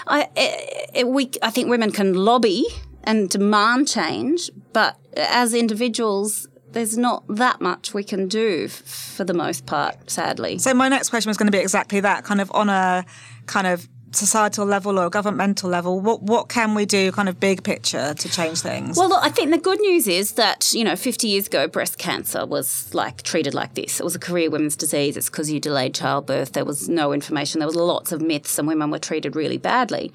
I 0.07 0.29
it, 0.35 0.89
it, 0.93 1.07
we 1.07 1.31
I 1.41 1.49
think 1.49 1.69
women 1.69 1.91
can 1.91 2.13
lobby 2.13 2.65
and 3.03 3.29
demand 3.29 3.87
change, 3.87 4.49
but 4.71 4.97
as 5.15 5.54
individuals 5.54 6.47
there's 6.71 6.97
not 6.97 7.23
that 7.28 7.62
much 7.62 7.93
we 7.93 8.04
can 8.04 8.28
do 8.28 8.63
f- 8.65 8.71
for 8.71 9.23
the 9.23 9.34
most 9.34 9.67
part, 9.67 10.10
sadly. 10.10 10.58
So 10.58 10.73
my 10.73 10.89
next 10.89 11.10
question 11.10 11.30
was 11.30 11.38
going 11.38 11.45
to 11.45 11.52
be 11.52 11.60
exactly 11.60 11.99
that, 11.99 12.23
kind 12.23 12.41
of 12.41 12.52
on 12.52 12.67
a 12.67 13.06
kind 13.45 13.67
of 13.67 13.88
societal 14.15 14.65
level 14.65 14.99
or 14.99 15.10
governmental 15.10 15.69
level, 15.69 15.99
what 15.99 16.21
what 16.21 16.49
can 16.49 16.76
we 16.76 16.86
do, 16.86 17.12
kind 17.12 17.30
of 17.30 17.39
big 17.39 17.63
picture, 17.63 18.13
to 18.13 18.30
change 18.30 18.62
things? 18.62 18.97
Well, 18.97 19.10
look, 19.10 19.23
I 19.23 19.30
think 19.30 19.52
the 19.52 19.58
good 19.58 19.80
news 19.80 20.08
is 20.08 20.34
that 20.34 20.73
you 20.73 20.84
know, 20.84 20.95
50 20.95 21.28
years 21.28 21.47
ago, 21.47 21.67
breast 21.67 21.97
cancer 21.97 22.45
was 22.45 22.93
like 22.93 23.23
treated 23.23 23.54
like 23.54 23.76
this. 23.76 23.99
It 23.99 24.04
was 24.04 24.15
a 24.15 24.19
career 24.19 24.49
women's 24.49 24.76
disease. 24.76 25.17
It's 25.17 25.30
because 25.30 25.52
you 25.52 25.60
delayed 25.60 25.93
childbirth. 25.93 26.54
There 26.54 26.65
was 26.65 26.89
no 26.89 27.13
information. 27.13 27.60
There 27.60 27.67
was 27.67 27.76
lots 27.76 28.12
of 28.12 28.21
myths, 28.21 28.58
and 28.58 28.67
women 28.67 28.91
were 28.91 28.99
treated 28.99 29.36
really 29.36 29.58
badly. 29.58 30.12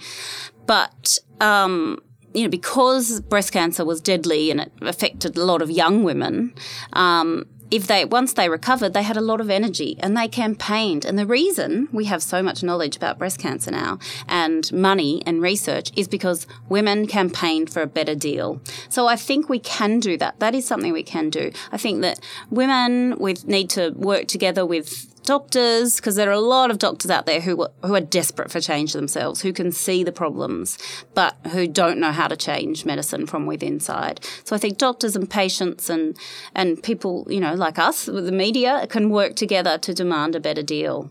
But 0.67 1.19
um, 1.41 1.99
you 2.35 2.43
know, 2.43 2.49
because 2.49 3.21
breast 3.21 3.53
cancer 3.53 3.85
was 3.85 4.01
deadly 4.01 4.51
and 4.51 4.61
it 4.61 4.73
affected 4.83 5.37
a 5.37 5.45
lot 5.45 5.63
of 5.63 5.71
young 5.71 6.05
women, 6.05 6.55
um, 6.93 7.47
if 7.71 7.87
they 7.87 8.05
once 8.05 8.33
they 8.33 8.49
recovered, 8.49 8.95
they 8.95 9.03
had 9.03 9.17
a 9.17 9.21
lot 9.21 9.41
of 9.41 9.51
energy 9.51 9.97
and 10.01 10.17
they 10.17 10.29
campaigned. 10.29 11.05
And 11.05 11.19
the 11.19 11.27
reason 11.27 11.89
we 11.93 12.07
have 12.07 12.23
so 12.23 12.43
much 12.43 12.63
knowledge 12.63 12.97
about 12.97 13.19
breast 13.19 13.39
cancer 13.39 13.71
now 13.71 13.99
and 14.27 14.71
money 14.73 15.23
and 15.27 15.43
research 15.43 15.91
is 15.97 16.09
because 16.09 16.47
women 16.69 17.07
campaigned 17.07 17.71
for 17.71 17.83
a 17.83 17.87
better 17.87 18.15
deal. 18.15 18.61
So 18.89 19.07
I 19.07 19.17
think 19.17 19.49
we 19.49 19.59
can 19.59 20.01
do 20.01 20.17
that. 20.19 20.41
That 20.41 20.55
is 20.55 20.67
something 20.67 20.93
we 20.93 21.03
can 21.03 21.31
do. 21.31 21.53
I 21.71 21.77
think 21.77 22.01
that 22.03 22.21
women 22.51 23.19
with 23.19 23.47
need 23.47 23.71
to 23.71 23.91
work 23.91 24.29
together 24.29 24.65
with 24.65 25.15
doctors, 25.29 25.97
because 25.97 26.17
there 26.17 26.29
are 26.29 26.41
a 26.45 26.49
lot 26.57 26.71
of 26.71 26.79
doctors 26.79 27.11
out 27.11 27.27
there 27.27 27.41
who 27.41 27.55
who 27.87 27.95
are 27.95 28.07
desperate 28.19 28.51
for 28.51 28.61
change 28.61 28.93
themselves, 28.93 29.43
who 29.43 29.53
can 29.53 29.71
see 29.71 30.03
the 30.03 30.13
problems, 30.23 30.79
but 31.15 31.37
who 31.53 31.67
don't 31.69 31.99
know 31.99 32.13
how 32.13 32.29
to 32.29 32.37
change 32.37 32.85
medicine 32.85 33.25
from 33.27 33.47
within 33.47 33.69
inside. 33.69 34.25
So 34.45 34.57
I 34.57 34.59
think 34.59 34.79
doctors 34.79 35.15
and 35.15 35.29
patients 35.29 35.91
and 35.91 36.17
and 36.55 36.83
people, 36.83 37.27
you 37.31 37.41
know, 37.41 37.55
like 37.55 37.79
us, 37.79 38.07
the 38.07 38.33
media, 38.33 38.87
can 38.89 39.11
work 39.11 39.37
together 39.37 39.79
to 39.79 39.95
demand 39.95 40.35
a 40.35 40.41
better 40.41 40.63
deal. 40.63 41.11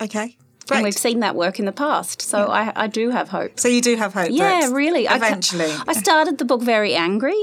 Okay. 0.00 0.36
Great. 0.66 0.76
And 0.76 0.84
we've 0.84 0.94
seen 0.94 1.20
that 1.20 1.34
work 1.34 1.58
in 1.58 1.64
the 1.64 1.72
past. 1.72 2.22
So 2.22 2.38
yeah. 2.38 2.72
I, 2.76 2.84
I 2.84 2.86
do 2.86 3.10
have 3.10 3.28
hope. 3.28 3.58
So 3.58 3.68
you 3.68 3.80
do 3.80 3.96
have 3.96 4.14
hope? 4.14 4.28
Yeah, 4.30 4.70
really. 4.70 5.06
Eventually. 5.06 5.70
I, 5.70 5.84
I 5.88 5.92
started 5.94 6.38
the 6.38 6.44
book 6.44 6.62
very 6.62 6.94
angry 6.94 7.42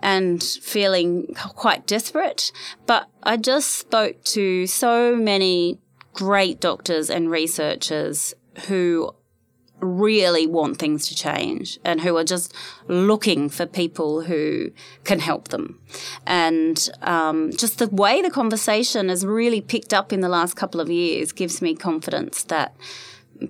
and 0.00 0.42
feeling 0.42 1.34
quite 1.34 1.86
desperate. 1.86 2.52
But 2.86 3.08
I 3.22 3.36
just 3.36 3.76
spoke 3.76 4.22
to 4.24 4.66
so 4.66 5.16
many 5.16 5.78
great 6.12 6.60
doctors 6.60 7.10
and 7.10 7.30
researchers 7.30 8.34
who 8.66 9.14
really 9.80 10.46
want 10.46 10.78
things 10.78 11.08
to 11.08 11.14
change 11.14 11.78
and 11.84 12.00
who 12.00 12.16
are 12.16 12.24
just 12.24 12.54
looking 12.88 13.48
for 13.48 13.66
people 13.66 14.22
who 14.22 14.70
can 15.04 15.18
help 15.18 15.48
them. 15.48 15.80
And 16.26 16.88
um, 17.02 17.50
just 17.52 17.78
the 17.78 17.88
way 17.88 18.22
the 18.22 18.30
conversation 18.30 19.08
has 19.08 19.24
really 19.24 19.60
picked 19.60 19.94
up 19.94 20.12
in 20.12 20.20
the 20.20 20.28
last 20.28 20.54
couple 20.54 20.80
of 20.80 20.90
years 20.90 21.32
gives 21.32 21.62
me 21.62 21.74
confidence 21.74 22.44
that 22.44 22.76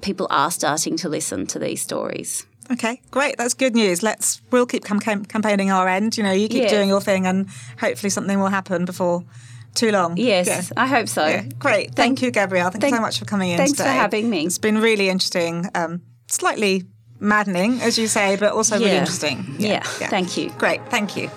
people 0.03 0.27
are 0.31 0.51
starting 0.51 0.97
to 0.99 1.09
listen 1.09 1.47
to 1.49 1.59
these 1.59 1.83
stories. 1.83 2.47
Okay, 2.73 3.01
great. 3.11 3.37
That's 3.37 3.55
good 3.55 3.75
news. 3.75 4.03
Let's 4.03 4.41
we'll 4.51 4.67
keep 4.67 4.85
cam- 4.85 5.25
campaigning 5.25 5.71
our 5.71 5.89
end. 5.89 6.17
You 6.17 6.23
know, 6.23 6.33
you 6.33 6.49
keep 6.49 6.69
doing 6.69 6.89
your 6.89 7.01
thing, 7.01 7.27
and 7.27 7.49
hopefully 7.81 8.11
something 8.11 8.39
will 8.39 8.49
happen 8.49 8.85
before 8.85 9.25
too 9.75 9.91
long. 9.91 10.17
Yes, 10.17 10.47
yeah. 10.47 10.63
I 10.77 10.87
hope 10.87 11.09
so. 11.09 11.27
Yeah. 11.27 11.43
Great. 11.59 11.87
Thank, 11.87 11.97
Thank, 11.97 12.23
you, 12.23 12.31
Gabrielle. 12.31 12.71
Thank, 12.71 12.85
you 12.85 12.91
so 12.91 13.01
much 13.01 13.19
for 13.19 13.25
coming 13.25 13.51
in. 13.51 13.57
Thanks 13.57 13.73
today. 13.73 13.85
for 13.85 13.91
having 13.91 14.31
me. 14.31 14.47
It's 14.47 14.59
been 14.59 14.79
really 14.79 15.09
interesting. 15.09 15.69
Um, 15.75 16.03
slightly 16.29 16.85
maddening, 17.19 17.81
as 17.81 17.99
you 17.99 18.07
say, 18.07 18.37
but 18.37 18.53
also 18.53 18.77
yeah. 18.77 18.87
really 18.87 18.99
interesting. 18.99 19.57
Yeah. 19.59 19.83
Thank 19.83 20.37
you. 20.37 20.51
Great. 20.51 20.85
Thank 20.91 21.17
you. 21.17 21.31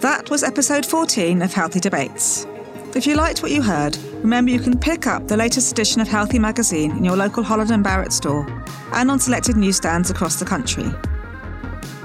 That 0.00 0.28
was 0.30 0.42
episode 0.42 0.84
14 0.84 1.42
of 1.42 1.52
Healthy 1.52 1.80
Debates. 1.80 2.46
If 2.94 3.06
you 3.06 3.14
liked 3.16 3.42
what 3.42 3.50
you 3.50 3.62
heard, 3.62 3.96
remember 4.26 4.50
you 4.50 4.58
can 4.58 4.76
pick 4.76 5.06
up 5.06 5.28
the 5.28 5.36
latest 5.36 5.70
edition 5.70 6.00
of 6.00 6.08
Healthy 6.08 6.40
magazine 6.40 6.90
in 6.96 7.04
your 7.04 7.16
local 7.16 7.44
Holland 7.44 7.70
and 7.70 7.84
Barrett 7.84 8.12
store 8.12 8.44
and 8.92 9.08
on 9.08 9.20
selected 9.20 9.56
newsstands 9.56 10.10
across 10.10 10.40
the 10.40 10.44
country. 10.44 10.86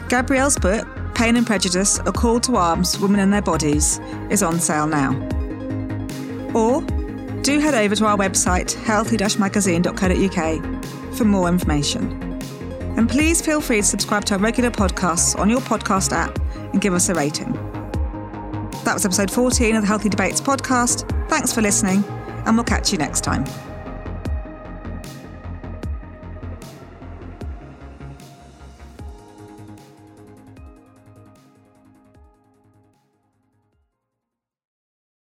Gabrielle's 0.07 0.55
book, 0.55 0.87
Pain 1.15 1.35
and 1.35 1.47
Prejudice 1.47 1.97
A 2.05 2.11
Call 2.11 2.39
to 2.41 2.57
Arms 2.57 2.99
Women 2.99 3.21
and 3.21 3.33
Their 3.33 3.41
Bodies, 3.41 3.99
is 4.29 4.43
on 4.43 4.59
sale 4.59 4.85
now. 4.85 5.13
Or 6.53 6.83
do 7.41 7.59
head 7.59 7.73
over 7.73 7.95
to 7.95 8.05
our 8.05 8.17
website, 8.17 8.73
healthy 8.83 9.17
magazine.co.uk, 9.39 11.15
for 11.15 11.25
more 11.25 11.49
information. 11.49 12.21
And 12.97 13.09
please 13.09 13.41
feel 13.41 13.61
free 13.61 13.77
to 13.77 13.83
subscribe 13.83 14.25
to 14.25 14.35
our 14.35 14.39
regular 14.39 14.69
podcasts 14.69 15.35
on 15.39 15.49
your 15.49 15.61
podcast 15.61 16.11
app 16.11 16.37
and 16.71 16.79
give 16.81 16.93
us 16.93 17.09
a 17.09 17.15
rating. 17.15 17.70
That 18.83 18.95
was 18.95 19.05
episode 19.05 19.29
14 19.29 19.75
of 19.75 19.83
the 19.83 19.87
Healthy 19.87 20.09
Debates 20.09 20.41
podcast. 20.41 21.07
Thanks 21.29 21.53
for 21.53 21.61
listening, 21.61 22.03
and 22.45 22.55
we'll 22.55 22.63
catch 22.63 22.91
you 22.91 22.97
next 22.97 23.21
time. 23.21 23.45